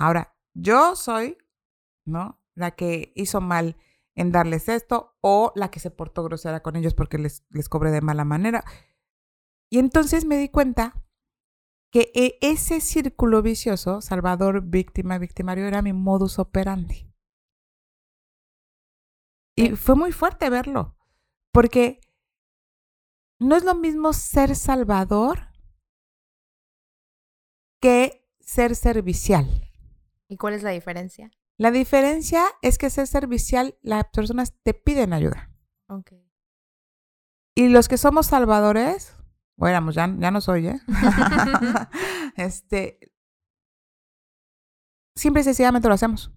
Ahora 0.00 0.34
yo 0.54 0.96
soy, 0.96 1.36
¿no? 2.06 2.40
La 2.54 2.70
que 2.70 3.12
hizo 3.16 3.42
mal 3.42 3.76
en 4.14 4.32
darles 4.32 4.68
esto 4.68 5.16
o 5.20 5.52
la 5.54 5.70
que 5.70 5.80
se 5.80 5.90
portó 5.90 6.22
grosera 6.24 6.62
con 6.62 6.76
ellos 6.76 6.94
porque 6.94 7.18
les, 7.18 7.44
les 7.50 7.68
cobré 7.68 7.90
de 7.90 8.00
mala 8.00 8.24
manera. 8.24 8.64
Y 9.70 9.78
entonces 9.78 10.24
me 10.24 10.36
di 10.36 10.48
cuenta 10.48 11.04
que 11.90 12.10
e, 12.14 12.38
ese 12.40 12.80
círculo 12.80 13.42
vicioso, 13.42 14.00
Salvador, 14.00 14.62
víctima, 14.62 15.18
victimario, 15.18 15.66
era 15.66 15.82
mi 15.82 15.92
modus 15.92 16.38
operandi. 16.38 17.12
Y 19.56 19.76
fue 19.76 19.94
muy 19.94 20.10
fuerte 20.10 20.50
verlo, 20.50 20.96
porque 21.52 22.00
no 23.40 23.56
es 23.56 23.64
lo 23.64 23.74
mismo 23.74 24.12
ser 24.12 24.56
salvador 24.56 25.48
que 27.80 28.28
ser 28.40 28.74
servicial. 28.74 29.70
¿Y 30.28 30.36
cuál 30.36 30.54
es 30.54 30.62
la 30.62 30.70
diferencia? 30.70 31.30
La 31.56 31.70
diferencia 31.70 32.44
es 32.62 32.78
que 32.78 32.90
ser 32.90 33.06
servicial, 33.06 33.78
las 33.82 34.04
personas 34.12 34.54
te 34.62 34.74
piden 34.74 35.12
ayuda. 35.12 35.50
Okay. 35.88 36.28
Y 37.54 37.68
los 37.68 37.88
que 37.88 37.96
somos 37.96 38.26
salvadores, 38.26 39.14
bueno, 39.56 39.90
ya, 39.92 40.12
ya 40.18 40.30
no 40.30 40.40
soy, 40.40 40.68
¿eh? 40.68 40.80
este. 42.36 42.98
Simple 45.16 45.42
y 45.42 45.44
sencillamente 45.44 45.86
lo 45.86 45.94
hacemos. 45.94 46.32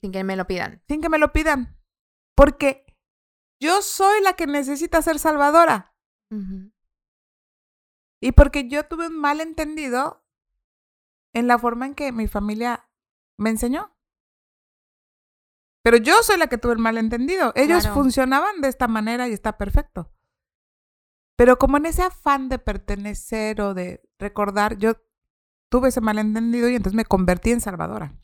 Sin 0.00 0.10
que 0.10 0.24
me 0.24 0.34
lo 0.34 0.48
pidan. 0.48 0.82
Sin 0.88 1.00
que 1.00 1.08
me 1.08 1.18
lo 1.18 1.32
pidan. 1.32 1.78
Porque 2.34 2.84
yo 3.60 3.82
soy 3.82 4.20
la 4.22 4.32
que 4.32 4.48
necesita 4.48 5.00
ser 5.00 5.20
salvadora. 5.20 5.94
Y 8.20 8.32
porque 8.32 8.68
yo 8.68 8.88
tuve 8.88 9.08
un 9.08 9.20
malentendido 9.20 10.26
en 11.34 11.46
la 11.46 11.58
forma 11.58 11.86
en 11.86 11.94
que 11.94 12.10
mi 12.10 12.26
familia 12.26 12.88
me 13.38 13.50
enseñó. 13.50 13.91
Pero 15.82 15.96
yo 15.96 16.14
soy 16.22 16.38
la 16.38 16.46
que 16.46 16.58
tuve 16.58 16.72
el 16.72 16.78
malentendido. 16.78 17.52
Ellos 17.56 17.88
funcionaban 17.88 18.60
de 18.60 18.68
esta 18.68 18.86
manera 18.86 19.28
y 19.28 19.32
está 19.32 19.58
perfecto. 19.58 20.12
Pero 21.36 21.58
como 21.58 21.76
en 21.76 21.86
ese 21.86 22.02
afán 22.02 22.48
de 22.48 22.58
pertenecer 22.58 23.60
o 23.60 23.74
de 23.74 24.00
recordar, 24.18 24.76
yo 24.78 24.94
tuve 25.70 25.88
ese 25.88 26.00
malentendido 26.00 26.68
y 26.68 26.76
entonces 26.76 26.96
me 26.96 27.04
convertí 27.04 27.50
en 27.50 27.60
salvadora. 27.60 28.16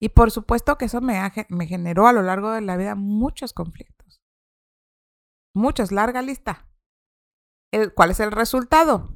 Y 0.00 0.08
por 0.08 0.30
supuesto 0.30 0.78
que 0.78 0.86
eso 0.86 1.00
me, 1.00 1.20
me 1.50 1.66
generó 1.66 2.06
a 2.06 2.12
lo 2.12 2.22
largo 2.22 2.50
de 2.50 2.62
la 2.62 2.76
vida 2.76 2.94
muchos 2.94 3.52
conflictos. 3.52 4.22
Muchos, 5.54 5.92
larga 5.92 6.22
lista. 6.22 6.66
El, 7.72 7.92
¿Cuál 7.92 8.10
es 8.10 8.20
el 8.20 8.32
resultado? 8.32 9.12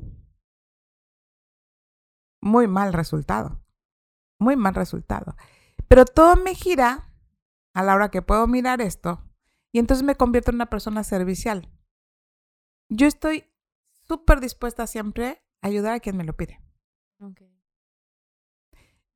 Muy 2.42 2.68
mal 2.68 2.92
resultado. 2.92 3.64
Muy 4.38 4.56
mal 4.56 4.74
resultado. 4.74 5.34
Pero 5.88 6.04
todo 6.04 6.36
me 6.36 6.54
gira 6.54 7.12
a 7.74 7.82
la 7.82 7.94
hora 7.94 8.10
que 8.10 8.22
puedo 8.22 8.46
mirar 8.46 8.80
esto 8.80 9.22
y 9.72 9.78
entonces 9.78 10.04
me 10.04 10.14
convierto 10.14 10.50
en 10.50 10.56
una 10.56 10.70
persona 10.70 11.04
servicial. 11.04 11.70
Yo 12.88 13.06
estoy 13.06 13.44
súper 14.06 14.40
dispuesta 14.40 14.86
siempre 14.86 15.42
a 15.62 15.68
ayudar 15.68 15.92
a 15.94 16.00
quien 16.00 16.16
me 16.16 16.24
lo 16.24 16.36
pide. 16.36 16.60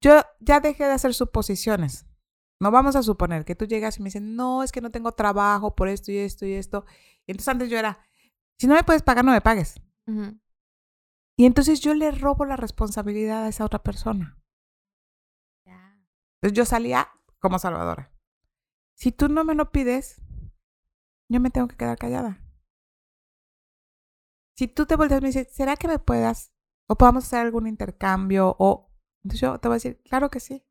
Yo 0.03 0.21
ya 0.41 0.61
dejé 0.61 0.85
de 0.85 0.93
hacer 0.93 1.15
suposiciones. 1.15 2.07
No 2.61 2.71
vamos 2.71 2.97
a 2.97 3.03
suponer 3.03 3.45
que 3.45 3.55
tú 3.55 3.65
llegas 3.65 3.99
y 3.99 4.03
me 4.03 4.09
dicen, 4.09 4.37
no, 4.37 4.63
es 4.63 4.73
que 4.73 4.81
no 4.81 4.91
tengo 4.91 5.13
trabajo 5.13 5.75
por 5.75 5.89
esto 5.89 6.13
y 6.13 6.19
esto 6.19 6.45
y 6.47 6.53
esto. 6.53 6.85
Y 7.27 7.33
entonces 7.33 7.49
antes 7.49 7.71
yo 7.71 7.79
era, 7.79 7.99
si 8.59 8.67
no 8.67 8.75
me 8.75 8.85
puedes 8.85 9.03
pagar, 9.03 9.25
no 9.25 9.33
me 9.33 9.41
pagues. 9.41 9.81
Y 11.37 11.47
entonces 11.47 11.81
yo 11.81 11.95
le 11.95 12.11
robo 12.11 12.45
la 12.45 12.57
responsabilidad 12.57 13.45
a 13.45 13.49
esa 13.49 13.65
otra 13.65 13.83
persona. 13.83 14.40
Entonces 16.41 16.57
yo 16.57 16.65
salía 16.65 17.09
como 17.39 17.59
salvadora. 17.59 18.13
Si 18.97 19.13
tú 19.13 19.29
no 19.29 19.45
me 19.45 19.55
lo 19.55 19.71
pides, 19.71 20.23
yo 21.29 21.41
me 21.41 21.51
tengo 21.51 21.69
que 21.69 21.77
quedar 21.77 21.99
callada. 21.99 22.43
Si 24.57 24.69
tú 24.69 24.87
te 24.87 24.97
volteas 24.97 25.21
y 25.21 25.23
me 25.23 25.29
dices, 25.29 25.49
¿será 25.53 25.77
que 25.77 25.89
me 25.89 25.99
puedas? 25.99 26.53
O 26.89 26.97
podamos 26.97 27.25
hacer 27.25 27.41
algún 27.41 27.67
intercambio. 27.67 28.57
O 28.59 28.93
entonces 29.23 29.41
yo 29.41 29.59
te 29.59 29.69
voy 29.69 29.75
a 29.75 29.77
decir, 29.77 30.03
claro 30.03 30.29
que 30.31 30.41
sí. 30.41 30.67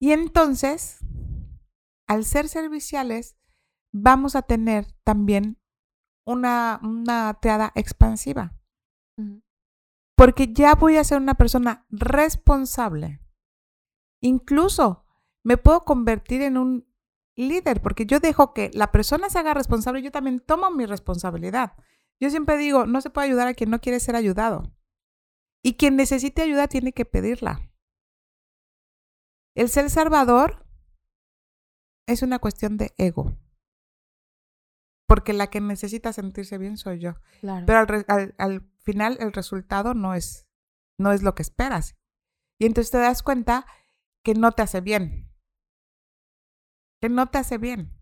Y 0.00 0.10
entonces, 0.10 0.98
al 2.08 2.24
ser 2.24 2.48
serviciales, 2.48 3.36
vamos 3.92 4.34
a 4.34 4.42
tener 4.42 4.86
también 5.04 5.62
una, 6.26 6.80
una 6.82 7.38
triada 7.40 7.70
expansiva. 7.76 8.58
Porque 10.16 10.52
ya 10.52 10.74
voy 10.74 10.96
a 10.96 11.04
ser 11.04 11.18
una 11.18 11.34
persona 11.34 11.86
responsable. 11.90 13.21
Incluso 14.22 15.04
me 15.42 15.58
puedo 15.58 15.84
convertir 15.84 16.42
en 16.42 16.56
un 16.56 16.86
líder, 17.34 17.82
porque 17.82 18.06
yo 18.06 18.20
dejo 18.20 18.54
que 18.54 18.70
la 18.72 18.92
persona 18.92 19.28
se 19.28 19.38
haga 19.38 19.52
responsable 19.52 20.00
y 20.00 20.04
yo 20.04 20.12
también 20.12 20.40
tomo 20.40 20.70
mi 20.70 20.86
responsabilidad. 20.86 21.72
Yo 22.20 22.30
siempre 22.30 22.56
digo, 22.56 22.86
no 22.86 23.00
se 23.00 23.10
puede 23.10 23.26
ayudar 23.26 23.48
a 23.48 23.54
quien 23.54 23.70
no 23.70 23.80
quiere 23.80 23.98
ser 23.98 24.14
ayudado. 24.14 24.72
Y 25.62 25.74
quien 25.74 25.96
necesite 25.96 26.42
ayuda 26.42 26.68
tiene 26.68 26.92
que 26.92 27.04
pedirla. 27.04 27.68
El 29.54 29.68
ser 29.68 29.90
salvador 29.90 30.64
es 32.06 32.22
una 32.22 32.38
cuestión 32.38 32.76
de 32.76 32.94
ego. 32.96 33.36
Porque 35.06 35.32
la 35.32 35.48
que 35.48 35.60
necesita 35.60 36.12
sentirse 36.12 36.58
bien 36.58 36.76
soy 36.76 37.00
yo. 37.00 37.14
Pero 37.40 37.78
al, 38.08 38.34
al, 38.38 38.70
final 38.78 39.16
el 39.20 39.32
resultado 39.32 39.94
no 39.94 40.14
es, 40.14 40.46
no 40.98 41.12
es 41.12 41.22
lo 41.22 41.34
que 41.34 41.42
esperas. 41.42 41.96
Y 42.58 42.66
entonces 42.66 42.92
te 42.92 42.98
das 42.98 43.22
cuenta 43.22 43.66
que 44.22 44.34
no 44.34 44.52
te 44.52 44.62
hace 44.62 44.80
bien. 44.80 45.30
Que 47.00 47.08
no 47.08 47.28
te 47.28 47.38
hace 47.38 47.58
bien. 47.58 47.98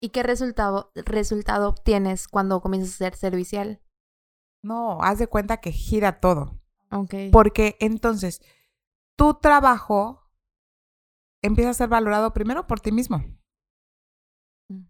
¿Y 0.00 0.10
qué 0.10 0.22
resultado, 0.22 0.92
resultado 0.94 1.68
obtienes 1.68 2.28
cuando 2.28 2.60
comienzas 2.60 2.94
a 2.94 2.98
ser 2.98 3.16
servicial? 3.16 3.80
No, 4.62 5.02
haz 5.02 5.18
de 5.18 5.28
cuenta 5.28 5.58
que 5.58 5.72
gira 5.72 6.20
todo. 6.20 6.60
Okay. 6.90 7.30
Porque 7.30 7.76
entonces 7.80 8.42
tu 9.16 9.34
trabajo 9.34 10.30
empieza 11.42 11.70
a 11.70 11.74
ser 11.74 11.88
valorado 11.88 12.32
primero 12.32 12.66
por 12.66 12.80
ti 12.80 12.92
mismo 12.92 13.24
mm. 14.68 14.82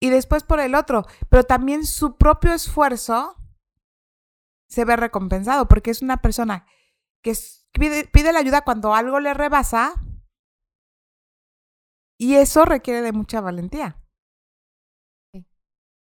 y 0.00 0.10
después 0.10 0.42
por 0.42 0.60
el 0.60 0.74
otro, 0.74 1.04
pero 1.28 1.44
también 1.44 1.84
su 1.84 2.16
propio 2.16 2.52
esfuerzo 2.52 3.36
se 4.68 4.84
ve 4.84 4.96
recompensado 4.96 5.68
porque 5.68 5.90
es 5.90 6.02
una 6.02 6.18
persona 6.18 6.66
que 7.22 7.34
pide, 7.74 8.32
la 8.32 8.38
ayuda 8.38 8.62
cuando 8.62 8.94
algo 8.94 9.20
le 9.20 9.34
rebasa 9.34 9.94
y 12.18 12.36
eso 12.36 12.64
requiere 12.64 13.02
de 13.02 13.12
mucha 13.12 13.40
valentía. 13.40 14.00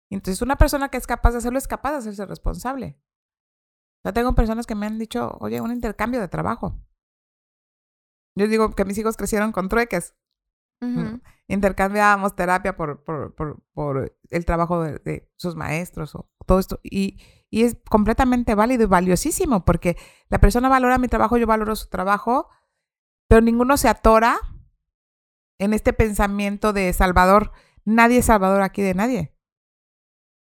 Entonces, 0.10 0.41
una 0.41 0.56
persona 0.56 0.89
que 0.89 0.98
es 0.98 1.08
capaz 1.08 1.32
de 1.32 1.39
hacerlo 1.39 1.58
es 1.58 1.67
capaz 1.67 1.91
de 1.91 1.98
hacerse 1.98 2.26
responsable. 2.26 2.98
Yo 4.06 4.13
tengo 4.13 4.36
personas 4.36 4.65
que 4.65 4.76
me 4.76 4.86
han 4.86 5.00
dicho, 5.00 5.36
oye, 5.41 5.60
un 5.60 5.72
intercambio 5.72 6.22
de 6.22 6.30
trabajo. 6.30 6.80
Yo 8.36 8.48
digo 8.48 8.74
que 8.74 8.86
mis 8.86 8.98
hijos 8.98 9.17
crecieron 9.17 9.52
con 9.52 9.67
trueques. 9.67 10.15
Intercambiábamos 11.48 12.36
terapia 12.36 12.78
por, 12.78 13.04
por, 13.04 13.34
por, 13.36 13.63
por 13.74 14.15
el 14.30 14.46
trabajo 14.46 14.84
de, 14.84 15.30
sus 15.36 15.56
maestros 15.56 16.13
o 16.15 16.30
todo 16.46 16.60
esto. 16.60 16.80
Y, 16.84 17.20
y, 17.50 17.64
es 17.64 17.78
completamente 17.90 18.56
válido 18.56 18.84
y 18.84 18.88
valiosísimo 18.88 19.66
porque 19.66 19.98
la 20.30 20.40
persona 20.40 20.70
valora 20.70 20.98
mi 20.98 21.08
trabajo, 21.08 21.38
yo 21.38 21.48
valoro 21.48 21.76
su 21.76 21.88
trabajo, 21.90 22.50
pero 23.28 23.42
ninguno 23.42 23.78
se 23.78 23.90
atora 23.90 24.38
en 25.60 25.74
este 25.74 25.94
pensamiento 25.94 26.74
de 26.74 26.92
Salvador. 26.94 27.52
Nadie 27.86 28.20
es 28.20 28.26
Salvador 28.26 28.62
aquí 28.62 28.82
de 28.82 28.94
nadie. 28.94 29.36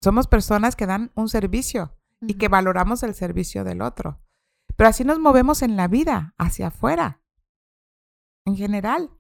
Somos 0.02 0.28
personas 0.28 0.76
que 0.76 0.86
dan 0.86 1.12
un 1.16 1.30
servicio 1.30 1.98
y 2.22 2.36
que 2.36 2.48
valoramos 2.48 3.04
el 3.04 3.16
servicio 3.16 3.64
del 3.64 3.82
otro. 3.82 4.22
Pero 4.76 4.90
así 4.90 5.04
nos 5.04 5.20
movemos 5.20 5.62
en 5.62 5.78
la 5.78 5.88
vida, 5.88 6.34
hacia 6.38 6.68
afuera 6.68 7.22
en 8.46 8.56
general. 8.56 9.12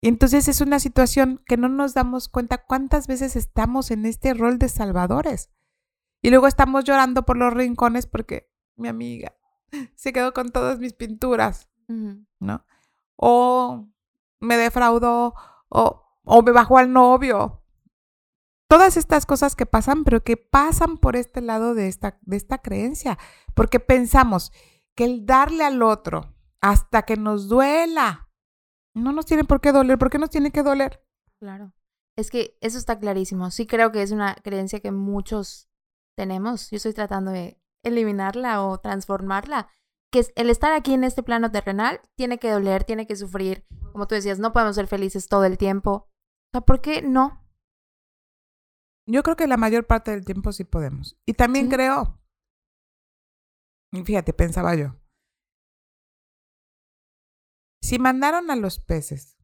Y 0.00 0.08
entonces 0.08 0.48
es 0.48 0.60
una 0.60 0.78
situación 0.78 1.42
que 1.46 1.56
no 1.56 1.68
nos 1.68 1.94
damos 1.94 2.28
cuenta 2.28 2.64
cuántas 2.64 3.06
veces 3.06 3.36
estamos 3.36 3.90
en 3.90 4.04
este 4.04 4.34
rol 4.34 4.58
de 4.58 4.68
salvadores. 4.68 5.50
Y 6.22 6.30
luego 6.30 6.46
estamos 6.46 6.84
llorando 6.84 7.24
por 7.24 7.36
los 7.36 7.52
rincones 7.52 8.06
porque 8.06 8.50
mi 8.76 8.88
amiga 8.88 9.36
se 9.96 10.12
quedó 10.12 10.32
con 10.32 10.50
todas 10.50 10.78
mis 10.78 10.94
pinturas, 10.94 11.68
¿no? 12.38 12.64
O 13.16 13.88
me 14.40 14.56
defraudó, 14.56 15.34
o, 15.68 16.04
o 16.24 16.42
me 16.42 16.52
bajó 16.52 16.78
al 16.78 16.92
novio. 16.92 17.62
Todas 18.68 18.96
estas 18.96 19.26
cosas 19.26 19.54
que 19.54 19.66
pasan, 19.66 20.04
pero 20.04 20.24
que 20.24 20.38
pasan 20.38 20.96
por 20.96 21.16
este 21.16 21.42
lado 21.42 21.74
de 21.74 21.88
esta, 21.88 22.18
de 22.22 22.36
esta 22.38 22.58
creencia, 22.58 23.18
porque 23.54 23.80
pensamos 23.80 24.52
que 24.94 25.04
el 25.04 25.26
darle 25.26 25.64
al 25.64 25.82
otro 25.82 26.34
hasta 26.60 27.02
que 27.02 27.16
nos 27.16 27.48
duela. 27.48 28.30
No 28.94 29.12
nos 29.12 29.26
tiene 29.26 29.44
por 29.44 29.60
qué 29.60 29.72
doler. 29.72 29.98
¿Por 29.98 30.10
qué 30.10 30.18
nos 30.18 30.30
tiene 30.30 30.52
que 30.52 30.62
doler? 30.62 31.04
Claro. 31.38 31.74
Es 32.16 32.30
que 32.30 32.56
eso 32.60 32.78
está 32.78 32.98
clarísimo. 32.98 33.50
Sí 33.50 33.66
creo 33.66 33.90
que 33.90 34.02
es 34.02 34.12
una 34.12 34.34
creencia 34.36 34.80
que 34.80 34.92
muchos 34.92 35.68
tenemos. 36.16 36.70
Yo 36.70 36.76
estoy 36.76 36.92
tratando 36.92 37.30
de 37.30 37.60
eliminarla 37.84 38.62
o 38.62 38.78
transformarla. 38.78 39.68
Que 40.10 40.26
el 40.36 40.50
estar 40.50 40.72
aquí 40.72 40.92
en 40.92 41.04
este 41.04 41.22
plano 41.22 41.50
terrenal 41.50 42.00
tiene 42.16 42.38
que 42.38 42.50
doler, 42.50 42.84
tiene 42.84 43.06
que 43.06 43.16
sufrir. 43.16 43.66
Como 43.92 44.06
tú 44.06 44.14
decías, 44.14 44.38
no 44.38 44.52
podemos 44.52 44.76
ser 44.76 44.86
felices 44.86 45.28
todo 45.28 45.44
el 45.44 45.56
tiempo. 45.56 45.90
O 45.92 46.50
sea, 46.52 46.60
¿por 46.60 46.80
qué 46.80 47.02
no? 47.02 47.42
Yo 49.06 49.22
creo 49.22 49.36
que 49.36 49.46
la 49.46 49.56
mayor 49.56 49.86
parte 49.86 50.10
del 50.10 50.24
tiempo 50.24 50.52
sí 50.52 50.64
podemos. 50.64 51.18
Y 51.26 51.34
también 51.34 51.68
creo, 51.68 52.20
fíjate, 54.04 54.32
pensaba 54.32 54.74
yo, 54.74 54.96
si 57.82 57.98
mandaron 57.98 58.50
a 58.50 58.56
los 58.56 58.78
peces 58.78 59.38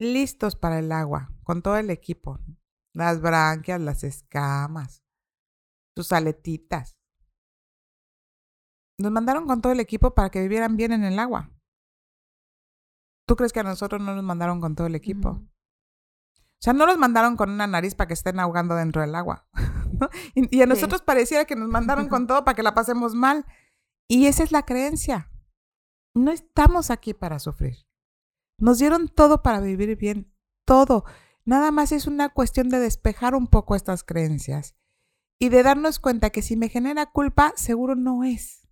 listos 0.00 0.56
para 0.56 0.80
el 0.80 0.90
agua, 0.90 1.32
con 1.44 1.62
todo 1.62 1.76
el 1.76 1.90
equipo, 1.90 2.40
las 2.92 3.20
branquias, 3.20 3.80
las 3.80 4.02
escamas, 4.02 5.04
sus 5.96 6.12
aletitas, 6.12 7.00
nos 9.00 9.12
mandaron 9.12 9.46
con 9.46 9.60
todo 9.60 9.72
el 9.72 9.80
equipo 9.80 10.14
para 10.14 10.30
que 10.30 10.40
vivieran 10.42 10.76
bien 10.76 10.92
en 10.92 11.04
el 11.04 11.18
agua. 11.18 11.50
¿Tú 13.26 13.36
crees 13.36 13.52
que 13.52 13.60
a 13.60 13.64
nosotros 13.64 14.00
no 14.00 14.14
nos 14.14 14.24
mandaron 14.24 14.60
con 14.60 14.74
todo 14.74 14.86
el 14.86 14.94
equipo? 14.94 15.28
O 15.28 16.62
sea, 16.62 16.72
no 16.74 16.84
los 16.84 16.98
mandaron 16.98 17.36
con 17.36 17.50
una 17.50 17.66
nariz 17.66 17.94
para 17.94 18.08
que 18.08 18.14
estén 18.14 18.38
ahogando 18.38 18.74
dentro 18.74 19.00
del 19.00 19.14
agua. 19.14 19.48
y, 20.34 20.60
a 20.60 20.66
nosotros 20.66 21.00
pareciera 21.00 21.46
que 21.46 21.56
nos 21.56 21.68
mandaron 21.68 22.08
con 22.08 22.26
todo 22.26 22.44
para 22.44 22.54
que 22.54 22.62
la 22.62 22.74
pasemos 22.74 23.14
mal. 23.14 23.46
Y 24.08 24.26
esa 24.26 24.42
es 24.42 24.52
la 24.52 24.64
creencia. 24.64 25.30
No 26.14 26.30
estamos 26.32 26.90
aquí 26.90 27.14
para 27.14 27.38
sufrir. 27.38 27.86
Nos 28.58 28.78
dieron 28.78 29.08
todo 29.08 29.42
para 29.42 29.60
vivir 29.60 29.96
bien, 29.96 30.34
todo. 30.66 31.04
Nada 31.46 31.70
más 31.70 31.92
es 31.92 32.06
una 32.06 32.28
cuestión 32.28 32.68
de 32.68 32.80
despejar 32.80 33.34
un 33.34 33.46
poco 33.46 33.74
estas 33.74 34.04
creencias 34.04 34.74
y 35.40 35.48
de 35.48 35.62
darnos 35.62 35.98
cuenta 35.98 36.30
que 36.30 36.42
si 36.42 36.54
me 36.54 36.68
genera 36.68 37.06
culpa, 37.06 37.52
seguro 37.56 37.96
no 37.96 38.22
es. 38.22 38.68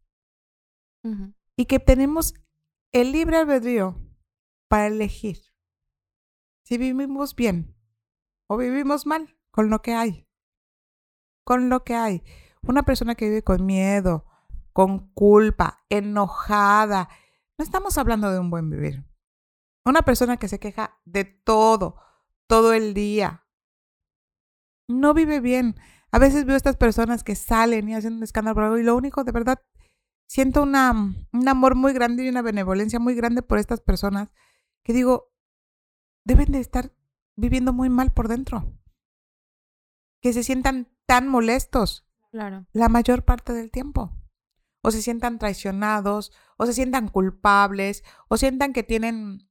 Y 1.56 1.64
que 1.64 1.80
tenemos 1.80 2.34
el 2.92 3.12
libre 3.12 3.38
albedrío 3.38 3.96
para 4.68 4.86
elegir 4.86 5.38
si 6.64 6.76
vivimos 6.76 7.34
bien 7.34 7.74
o 8.46 8.58
vivimos 8.58 9.06
mal 9.06 9.38
con 9.50 9.70
lo 9.70 9.80
que 9.80 9.94
hay. 9.94 10.28
Con 11.44 11.70
lo 11.70 11.82
que 11.82 11.94
hay. 11.94 12.22
Una 12.60 12.82
persona 12.82 13.14
que 13.14 13.30
vive 13.30 13.42
con 13.42 13.64
miedo, 13.64 14.26
con 14.74 15.10
culpa, 15.14 15.86
enojada, 15.88 17.08
no 17.56 17.64
estamos 17.64 17.96
hablando 17.96 18.30
de 18.30 18.38
un 18.38 18.50
buen 18.50 18.68
vivir. 18.68 19.04
Una 19.86 20.02
persona 20.02 20.36
que 20.36 20.48
se 20.48 20.60
queja 20.60 21.00
de 21.06 21.24
todo, 21.24 21.96
todo 22.46 22.74
el 22.74 22.92
día. 22.92 23.46
no 24.86 25.14
vive 25.14 25.40
bien. 25.40 25.76
A 26.10 26.18
veces 26.18 26.44
veo 26.44 26.54
a 26.54 26.56
estas 26.56 26.76
personas 26.76 27.22
que 27.24 27.34
salen 27.34 27.88
y 27.88 27.94
hacen 27.94 28.14
un 28.14 28.22
escándalo 28.22 28.54
por 28.54 28.64
algo 28.64 28.78
y 28.78 28.82
lo 28.82 28.96
único, 28.96 29.24
de 29.24 29.32
verdad, 29.32 29.62
siento 30.26 30.62
una, 30.62 30.92
un 30.92 31.48
amor 31.48 31.74
muy 31.74 31.92
grande 31.92 32.24
y 32.24 32.28
una 32.28 32.42
benevolencia 32.42 32.98
muy 32.98 33.14
grande 33.14 33.42
por 33.42 33.58
estas 33.58 33.80
personas 33.80 34.30
que 34.82 34.92
digo, 34.92 35.32
deben 36.24 36.52
de 36.52 36.60
estar 36.60 36.92
viviendo 37.36 37.72
muy 37.72 37.90
mal 37.90 38.12
por 38.12 38.28
dentro. 38.28 38.72
Que 40.20 40.32
se 40.32 40.42
sientan 40.42 40.88
tan 41.06 41.28
molestos 41.28 42.04
Claro. 42.30 42.66
la 42.72 42.88
mayor 42.88 43.24
parte 43.24 43.52
del 43.52 43.70
tiempo. 43.70 44.12
O 44.82 44.90
se 44.90 45.02
sientan 45.02 45.38
traicionados, 45.38 46.32
o 46.56 46.66
se 46.66 46.72
sientan 46.72 47.08
culpables, 47.08 48.04
o 48.28 48.36
sientan 48.36 48.72
que 48.72 48.82
tienen, 48.82 49.50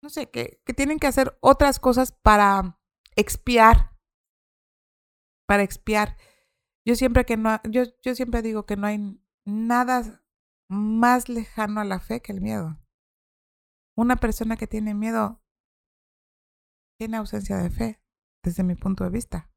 no 0.00 0.08
sé, 0.08 0.30
que, 0.30 0.60
que 0.64 0.74
tienen 0.74 0.98
que 0.98 1.06
hacer 1.06 1.36
otras 1.40 1.78
cosas 1.78 2.12
para 2.12 2.78
expiar. 3.14 3.91
Para 5.46 5.62
expiar. 5.62 6.16
Yo 6.84 6.94
siempre 6.96 7.24
que 7.24 7.36
no, 7.36 7.60
yo, 7.70 7.84
yo 8.02 8.14
siempre 8.14 8.42
digo 8.42 8.66
que 8.66 8.76
no 8.76 8.86
hay 8.86 9.20
nada 9.44 10.24
más 10.68 11.28
lejano 11.28 11.80
a 11.80 11.84
la 11.84 12.00
fe 12.00 12.20
que 12.20 12.32
el 12.32 12.40
miedo. 12.40 12.80
Una 13.96 14.16
persona 14.16 14.56
que 14.56 14.66
tiene 14.66 14.94
miedo 14.94 15.42
tiene 16.98 17.16
ausencia 17.16 17.56
de 17.58 17.70
fe, 17.70 18.02
desde 18.42 18.62
mi 18.62 18.74
punto 18.74 19.04
de 19.04 19.10
vista. 19.10 19.50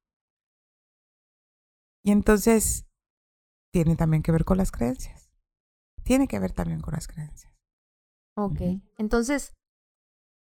Y 2.04 2.12
entonces 2.12 2.88
tiene 3.72 3.96
también 3.96 4.24
que 4.24 4.32
ver 4.32 4.46
con 4.46 4.58
las 4.58 4.72
creencias. 4.72 5.32
Tiene 6.04 6.28
que 6.28 6.40
ver 6.40 6.52
también 6.52 6.82
con 6.82 6.94
las 6.94 7.08
creencias. 7.08 7.54
Ok. 8.38 8.62
Entonces, 8.98 9.54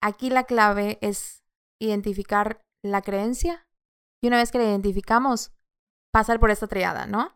aquí 0.01 0.31
la 0.31 0.45
clave 0.45 0.99
es 1.01 1.45
identificar 1.81 2.63
la 2.83 3.03
creencia 3.03 3.68
y 4.21 4.29
una 4.29 4.39
vez 4.39 4.51
que 4.51 4.59
la 4.59 4.65
identificamos, 4.65 5.53
pasar 6.13 6.41
por 6.41 6.51
esta 6.51 6.67
triada, 6.67 7.07
¿no? 7.07 7.33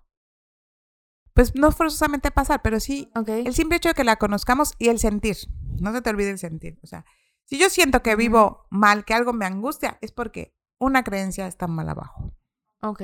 Pues 1.34 1.54
no 1.54 1.72
forzosamente 1.72 2.30
pasar, 2.30 2.60
pero 2.62 2.78
sí 2.80 3.10
el 3.26 3.54
simple 3.54 3.76
hecho 3.76 3.88
de 3.88 3.94
que 3.94 4.04
la 4.04 4.16
conozcamos 4.16 4.74
y 4.78 4.88
el 4.88 4.98
sentir. 4.98 5.36
No 5.80 5.92
se 5.92 6.02
te 6.02 6.10
olvide 6.10 6.30
el 6.30 6.38
sentir. 6.38 6.78
O 6.82 6.86
sea, 6.86 7.06
si 7.44 7.58
yo 7.58 7.70
siento 7.70 8.02
que 8.02 8.16
vivo 8.16 8.66
mal, 8.70 9.04
que 9.04 9.14
algo 9.14 9.32
me 9.32 9.46
angustia, 9.46 9.98
es 10.02 10.12
porque 10.12 10.54
una 10.78 11.02
creencia 11.04 11.46
está 11.46 11.66
mal 11.68 11.88
abajo. 11.88 12.34
Ok. 12.82 13.02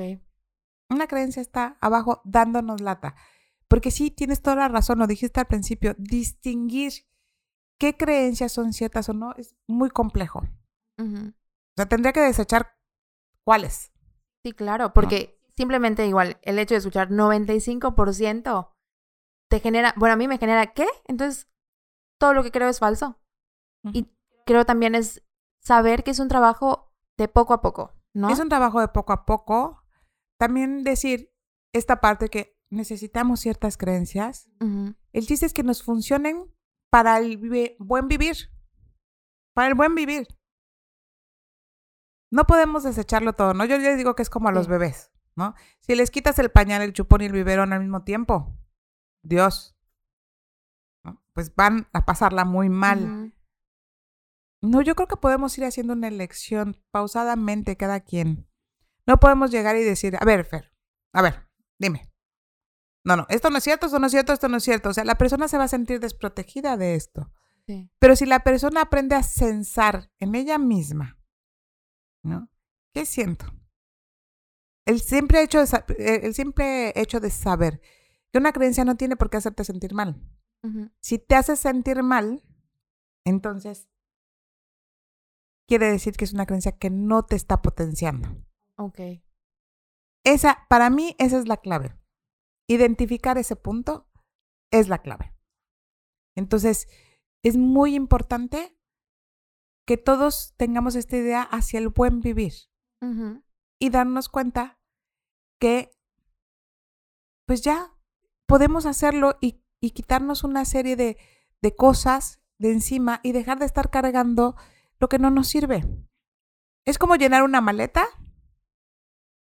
Una 0.89 1.07
creencia 1.07 1.41
está 1.41 1.77
abajo 1.81 2.21
dándonos 2.23 2.81
lata. 2.81 3.15
Porque 3.67 3.91
sí, 3.91 4.11
tienes 4.11 4.41
toda 4.41 4.57
la 4.57 4.67
razón, 4.67 4.99
lo 4.99 5.07
dijiste 5.07 5.39
al 5.39 5.47
principio, 5.47 5.95
distinguir 5.97 6.93
qué 7.79 7.95
creencias 7.95 8.51
son 8.51 8.73
ciertas 8.73 9.09
o 9.09 9.13
no 9.13 9.33
es 9.37 9.55
muy 9.67 9.89
complejo. 9.89 10.39
O 10.99 11.33
sea, 11.77 11.87
tendría 11.87 12.11
que 12.11 12.21
desechar 12.21 12.78
cuáles. 13.49 13.91
Sí, 14.45 14.51
claro, 14.51 14.93
porque 14.93 15.41
simplemente 15.57 16.05
igual 16.05 16.37
el 16.43 16.59
hecho 16.59 16.75
de 16.75 16.77
escuchar 16.77 17.09
95% 17.09 18.75
te 19.49 19.59
genera, 19.59 19.95
bueno, 19.97 20.13
a 20.13 20.17
mí 20.17 20.27
me 20.27 20.37
genera, 20.37 20.71
¿qué? 20.73 20.85
Entonces, 21.07 21.49
todo 22.19 22.35
lo 22.35 22.43
que 22.43 22.51
creo 22.51 22.69
es 22.69 22.77
falso. 22.77 23.19
Y 23.91 24.15
creo 24.45 24.67
también 24.67 24.93
es 24.93 25.23
saber 25.63 26.03
que 26.03 26.11
es 26.11 26.19
un 26.19 26.27
trabajo 26.27 26.93
de 27.17 27.27
poco 27.27 27.55
a 27.55 27.61
poco, 27.61 27.95
¿no? 28.13 28.29
Es 28.29 28.39
un 28.39 28.49
trabajo 28.49 28.81
de 28.81 28.89
poco 28.89 29.13
a 29.13 29.25
poco. 29.25 29.83
También 30.39 30.83
decir 30.83 31.33
esta 31.73 32.01
parte 32.01 32.29
que 32.29 32.55
necesitamos 32.69 33.39
ciertas 33.39 33.77
creencias. 33.77 34.47
El 35.11 35.25
chiste 35.25 35.47
es 35.47 35.53
que 35.55 35.63
nos 35.63 35.81
funcionen 35.81 36.53
para 36.91 37.17
el 37.17 37.39
buen 37.79 38.07
vivir. 38.07 38.51
Para 39.55 39.69
el 39.69 39.73
buen 39.73 39.95
vivir. 39.95 40.27
No 42.31 42.45
podemos 42.45 42.83
desecharlo 42.83 43.33
todo, 43.33 43.53
¿no? 43.53 43.65
Yo 43.65 43.77
les 43.77 43.97
digo 43.97 44.15
que 44.15 44.21
es 44.21 44.29
como 44.29 44.49
a 44.49 44.51
los 44.51 44.67
bebés, 44.67 45.11
¿no? 45.35 45.55
Si 45.79 45.95
les 45.95 46.11
quitas 46.11 46.37
el 46.39 46.51
pañal, 46.51 46.81
el 46.81 46.93
chupón 46.93 47.21
y 47.21 47.25
el 47.25 47.31
biberón 47.31 47.73
al 47.73 47.81
mismo 47.81 48.03
tiempo, 48.03 48.55
Dios, 49.23 49.75
¿no? 51.03 51.21
pues 51.33 51.55
van 51.55 51.87
a 51.93 52.05
pasarla 52.05 52.45
muy 52.45 52.69
mal. 52.69 53.33
No, 54.61 54.81
yo 54.81 54.95
creo 54.95 55.07
que 55.07 55.17
podemos 55.17 55.57
ir 55.57 55.65
haciendo 55.65 55.93
una 55.93 56.07
elección 56.07 56.77
pausadamente 56.91 57.77
cada 57.77 58.01
quien. 58.01 58.47
No 59.07 59.19
podemos 59.19 59.49
llegar 59.49 59.75
y 59.75 59.83
decir, 59.83 60.17
a 60.19 60.25
ver, 60.25 60.45
Fer, 60.45 60.71
a 61.13 61.21
ver, 61.21 61.47
dime. 61.79 62.11
No, 63.03 63.15
no, 63.15 63.25
esto 63.29 63.49
no 63.49 63.57
es 63.57 63.63
cierto, 63.63 63.87
esto 63.87 63.97
no 63.97 64.07
es 64.07 64.11
cierto, 64.11 64.33
esto 64.33 64.49
no 64.49 64.57
es 64.57 64.63
cierto. 64.63 64.89
O 64.89 64.93
sea, 64.93 65.05
la 65.05 65.15
persona 65.15 65.47
se 65.47 65.57
va 65.57 65.63
a 65.63 65.69
sentir 65.69 65.99
desprotegida 65.99 66.77
de 66.77 66.95
esto. 66.95 67.31
Sí. 67.65 67.89
Pero 67.99 68.15
si 68.15 68.25
la 68.25 68.41
persona 68.41 68.81
aprende 68.81 69.15
a 69.15 69.23
censar 69.23 70.11
en 70.19 70.35
ella 70.35 70.57
misma, 70.57 71.18
¿no? 72.23 72.49
¿Qué 72.93 73.05
siento? 73.05 73.45
El 74.85 75.01
simple 75.01 75.43
hecho 75.43 75.59
de, 75.59 76.19
el 76.23 76.33
simple 76.33 76.93
hecho 76.99 77.19
de 77.19 77.29
saber 77.29 77.81
que 78.31 78.39
una 78.39 78.51
creencia 78.51 78.85
no 78.85 78.95
tiene 78.95 79.15
por 79.15 79.29
qué 79.29 79.37
hacerte 79.37 79.63
sentir 79.63 79.93
mal. 79.93 80.21
Si 80.99 81.19
te 81.19 81.35
hace 81.35 81.55
sentir 81.55 82.03
mal, 82.03 82.43
entonces 83.23 83.87
quiere 85.67 85.89
decir 85.89 86.17
que 86.17 86.25
es 86.25 86.33
una 86.33 86.45
creencia 86.45 86.77
que 86.77 86.89
no 86.89 87.23
te 87.25 87.35
está 87.35 87.61
potenciando. 87.61 88.27
Ok. 88.75 88.99
Esa, 90.25 90.65
para 90.67 90.89
mí, 90.89 91.15
esa 91.17 91.37
es 91.37 91.47
la 91.47 91.57
clave. 91.57 91.95
Identificar 92.67 93.37
ese 93.37 93.55
punto 93.55 94.09
es 94.71 94.89
la 94.89 95.01
clave. 95.01 95.33
Entonces, 96.35 96.87
es 97.43 97.55
muy 97.55 97.95
importante 97.95 98.77
que 99.89 99.97
todos 99.97 100.53
tengamos 100.55 100.93
esta 100.93 101.17
idea 101.17 101.41
hacia 101.41 101.79
el 101.79 101.89
buen 101.89 102.19
vivir 102.19 102.53
y 103.79 103.89
darnos 103.89 104.29
cuenta 104.29 104.77
que, 105.59 105.89
pues 107.47 107.61
ya, 107.61 107.97
podemos 108.45 108.85
hacerlo 108.85 109.39
y, 109.41 109.63
y 109.81 109.89
quitarnos 109.89 110.43
una 110.43 110.63
serie 110.65 110.95
de, 110.95 111.17
de 111.63 111.75
cosas 111.75 112.39
de 112.59 112.71
encima 112.71 113.19
y 113.23 113.31
dejar 113.31 113.57
de 113.57 113.65
estar 113.65 113.89
cargando 113.89 114.55
lo 114.99 115.09
que 115.09 115.17
no 115.17 115.31
nos 115.31 115.47
sirve. 115.47 115.83
Es 116.85 116.99
como 116.99 117.15
llenar 117.15 117.41
una 117.41 117.59
maleta 117.59 118.05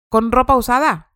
con 0.08 0.32
ropa 0.32 0.56
usada 0.56 1.12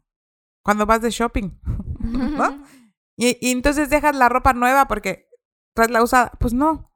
cuando 0.62 0.84
vas 0.84 1.00
de 1.00 1.08
shopping, 1.10 1.58
¿no? 2.00 2.62
Y, 3.18 3.38
y 3.40 3.50
entonces 3.52 3.88
dejas 3.88 4.14
la 4.14 4.28
ropa 4.28 4.52
nueva 4.52 4.88
porque 4.88 5.30
traes 5.74 5.90
la 5.90 6.02
usada. 6.02 6.32
Pues 6.38 6.52
no, 6.52 6.92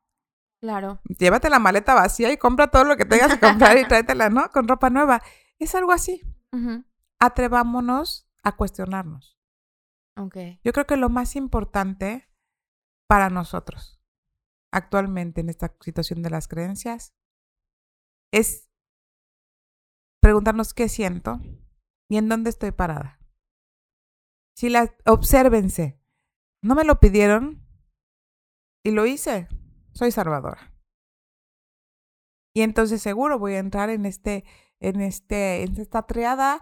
Claro. 0.61 1.01
llévate 1.19 1.49
la 1.49 1.59
maleta 1.59 1.95
vacía 1.95 2.31
y 2.33 2.37
compra 2.37 2.71
todo 2.71 2.85
lo 2.85 2.97
que 2.97 3.07
tengas 3.07 3.33
que 3.35 3.41
comprar 3.41 3.79
y 3.79 3.85
tráetela, 3.89 4.29
¿no? 4.29 4.51
Con 4.51 4.69
ropa 4.69 4.91
nueva. 4.91 5.23
Es 5.59 5.75
algo 5.75 5.93
así. 5.93 6.23
Atrevámonos 7.19 8.29
a 8.43 8.57
cuestionarnos. 8.57 9.39
Ok. 10.17 10.37
Yo 10.63 10.73
creo 10.73 10.87
que 10.87 10.97
lo 10.97 11.09
más 11.09 11.37
importante 11.37 12.31
para 13.09 13.31
nosotros 13.31 14.01
actualmente 14.73 15.41
en 15.41 15.49
esta 15.49 15.75
situación 15.81 16.23
de 16.23 16.31
las 16.31 16.49
creencias 16.49 17.15
es 18.33 18.71
preguntarnos 20.21 20.75
qué 20.75 20.89
siento 20.89 21.41
y 22.09 22.19
en 22.19 22.29
dónde 22.29 22.51
estoy 22.51 22.71
parada. 22.71 23.19
Si 24.57 24.69
la 24.69 24.95
obsérvense, 25.07 26.01
no 26.63 26.75
me 26.75 26.85
lo 26.85 27.01
pidieron 27.01 27.67
y 28.85 28.91
lo 28.91 29.07
hice, 29.07 29.49
soy 29.93 30.11
salvadora. 30.11 30.75
Y 32.55 32.63
entonces 32.63 33.01
seguro 33.01 33.39
voy 33.39 33.55
a 33.55 33.59
entrar 33.59 33.91
en 33.91 34.07
este 34.07 34.45
en 34.81 35.01
este 35.01 35.63
en 35.63 35.81
esta 35.81 36.07
triada 36.07 36.61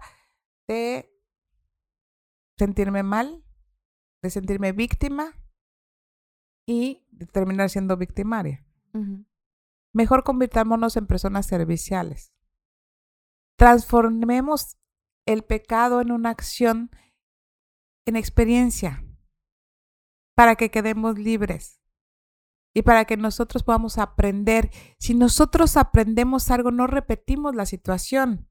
de 0.67 1.11
sentirme 2.57 3.03
mal, 3.03 3.43
de 4.21 4.29
sentirme 4.29 4.71
víctima 4.71 5.33
y 6.67 7.07
de 7.11 7.25
terminar 7.25 7.69
siendo 7.69 7.97
victimaria. 7.97 8.65
Mejor 9.93 10.23
convirtámonos 10.23 10.97
en 10.97 11.07
personas 11.07 11.45
serviciales. 11.47 12.33
Transformemos 13.57 14.77
el 15.25 15.43
pecado 15.43 16.01
en 16.01 16.11
una 16.11 16.29
acción, 16.29 16.91
en 18.05 18.15
experiencia, 18.15 19.03
para 20.35 20.55
que 20.55 20.69
quedemos 20.69 21.17
libres 21.17 21.78
y 22.73 22.83
para 22.83 23.05
que 23.05 23.17
nosotros 23.17 23.63
podamos 23.63 23.97
aprender. 23.97 24.71
Si 24.99 25.13
nosotros 25.13 25.77
aprendemos 25.77 26.51
algo, 26.51 26.71
no 26.71 26.87
repetimos 26.87 27.55
la 27.55 27.65
situación. 27.65 28.49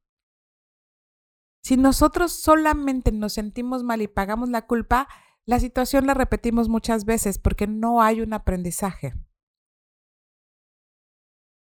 Si 1.63 1.77
nosotros 1.77 2.33
solamente 2.33 3.13
nos 3.13 3.35
sentimos 3.35 3.85
mal 3.85 4.03
y 4.03 4.09
pagamos 4.09 4.49
la 4.49 4.67
culpa, 4.67 5.09
la 5.45 5.61
situación 5.61 6.07
la 6.07 6.15
repetimos 6.15 6.69
muchas 6.69 7.05
veces 7.05 7.39
porque 7.39 7.67
no 7.67 8.03
hay 8.03 8.21
un 8.21 8.33
aprendizaje. 8.33 9.15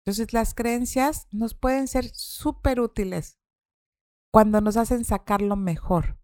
Entonces 0.04 0.34
las 0.34 0.54
creencias 0.54 1.28
nos 1.32 1.54
pueden 1.54 1.88
ser 1.88 2.10
súper 2.14 2.80
útiles 2.80 3.40
cuando 4.32 4.62
nos 4.62 4.78
hacen 4.78 5.06
sacar 5.06 5.42
lo 5.42 5.56
mejor. 5.56 6.20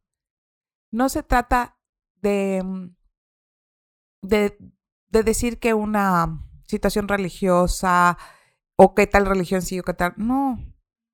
No 0.91 1.09
se 1.09 1.23
trata 1.23 1.77
de, 2.21 2.63
mm, 2.63 2.95
de, 4.23 4.57
de 5.15 5.23
decir 5.23 5.59
que 5.59 5.73
una 5.73 6.41
situación 6.67 7.07
religiosa 7.07 8.17
o 8.77 8.93
qué 8.93 9.07
tal 9.07 9.25
religión 9.25 9.61
sí 9.61 9.79
o 9.79 9.83
qué 9.83 9.93
tal. 9.93 10.13
No, 10.17 10.59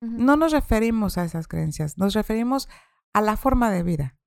No 0.00 0.36
nos 0.36 0.50
referimos 0.50 1.16
a 1.16 1.24
esas 1.24 1.46
creencias, 1.46 1.96
nos 1.96 2.14
referimos 2.14 2.68
a 3.12 3.20
la 3.20 3.36
forma 3.36 3.70
de 3.70 3.84
vida. 3.84 4.18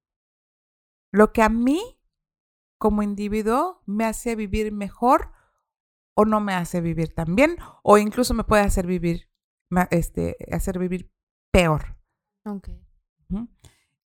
Lo 1.11 1.33
que 1.33 1.41
a 1.41 1.49
mí, 1.49 1.99
como 2.79 3.03
individuo, 3.03 3.81
me 3.85 4.05
hace 4.05 4.35
vivir 4.35 4.71
mejor 4.71 5.33
o 6.15 6.23
no 6.23 6.39
me 6.39 6.53
hace 6.53 6.79
vivir 6.79 7.13
tan 7.13 7.35
bien, 7.35 7.57
o 7.83 7.97
incluso 7.97 8.33
me 8.33 8.45
puede 8.45 8.63
hacer 8.63 8.87
vivir, 8.87 9.29
este, 9.91 10.37
hacer 10.51 10.79
vivir 10.79 11.11
peor. 11.51 11.97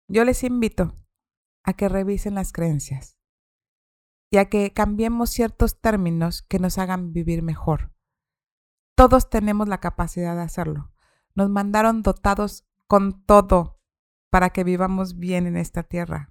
Yo 0.08 0.24
les 0.24 0.44
invito 0.44 0.94
a 1.64 1.74
que 1.74 1.90
revisen 1.90 2.36
las 2.36 2.52
creencias 2.52 3.18
y 4.32 4.38
a 4.38 4.50
que 4.50 4.74
cambiemos 4.74 5.30
ciertos 5.30 5.80
términos 5.80 6.42
que 6.42 6.60
nos 6.60 6.78
hagan 6.78 7.14
vivir 7.14 7.42
mejor. 7.42 7.92
Todos 8.96 9.30
tenemos 9.30 9.68
la 9.68 9.80
capacidad 9.80 10.36
de 10.36 10.42
hacerlo. 10.42 10.92
Nos 11.36 11.50
mandaron 11.50 12.02
dotados 12.02 12.66
con 12.88 13.26
todo 13.26 13.82
para 14.30 14.50
que 14.50 14.64
vivamos 14.64 15.18
bien 15.18 15.48
en 15.48 15.58
esta 15.58 15.84
tierra, 15.84 16.30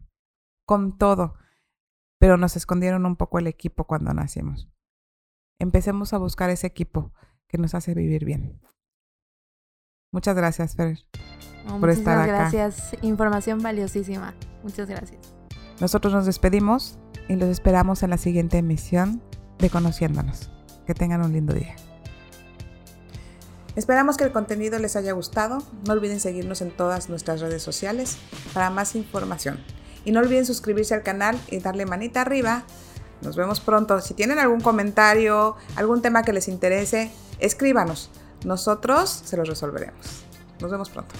con 0.66 0.96
todo, 0.96 1.34
pero 2.18 2.36
nos 2.36 2.56
escondieron 2.56 3.06
un 3.06 3.16
poco 3.16 3.38
el 3.38 3.46
equipo 3.46 3.84
cuando 3.84 4.12
nacimos. 4.14 4.68
Empecemos 5.58 6.12
a 6.12 6.18
buscar 6.18 6.50
ese 6.50 6.66
equipo 6.66 7.12
que 7.48 7.58
nos 7.58 7.74
hace 7.74 7.94
vivir 7.94 8.24
bien. 8.24 8.60
Muchas 10.12 10.36
gracias, 10.36 10.76
Fer, 10.76 10.98
por 11.80 11.90
estar 11.90 12.18
acá. 12.18 12.50
gracias. 12.50 12.96
Información 13.02 13.62
valiosísima. 13.62 14.34
Muchas 14.62 14.88
gracias. 14.88 15.34
Nosotros 15.80 16.12
nos 16.12 16.26
despedimos 16.26 16.98
y 17.28 17.36
los 17.36 17.48
esperamos 17.48 18.02
en 18.02 18.10
la 18.10 18.18
siguiente 18.18 18.58
emisión 18.58 19.22
de 19.58 19.70
Conociéndonos. 19.70 20.50
Que 20.86 20.94
tengan 20.94 21.24
un 21.24 21.32
lindo 21.32 21.54
día. 21.54 21.76
Esperamos 23.76 24.16
que 24.16 24.24
el 24.24 24.32
contenido 24.32 24.78
les 24.78 24.96
haya 24.96 25.12
gustado. 25.12 25.62
No 25.86 25.94
olviden 25.94 26.20
seguirnos 26.20 26.60
en 26.60 26.70
todas 26.70 27.08
nuestras 27.08 27.40
redes 27.40 27.62
sociales 27.62 28.18
para 28.52 28.70
más 28.70 28.94
información. 28.94 29.58
Y 30.04 30.12
no 30.12 30.20
olviden 30.20 30.44
suscribirse 30.44 30.94
al 30.94 31.02
canal 31.02 31.40
y 31.50 31.58
darle 31.58 31.86
manita 31.86 32.20
arriba. 32.20 32.64
Nos 33.22 33.36
vemos 33.36 33.60
pronto. 33.60 34.00
Si 34.00 34.14
tienen 34.14 34.38
algún 34.38 34.60
comentario, 34.60 35.56
algún 35.76 36.02
tema 36.02 36.22
que 36.22 36.32
les 36.32 36.48
interese, 36.48 37.10
escríbanos. 37.40 38.10
Nosotros 38.44 39.22
se 39.24 39.36
los 39.36 39.48
resolveremos. 39.48 40.24
Nos 40.60 40.70
vemos 40.70 40.90
pronto. 40.90 41.14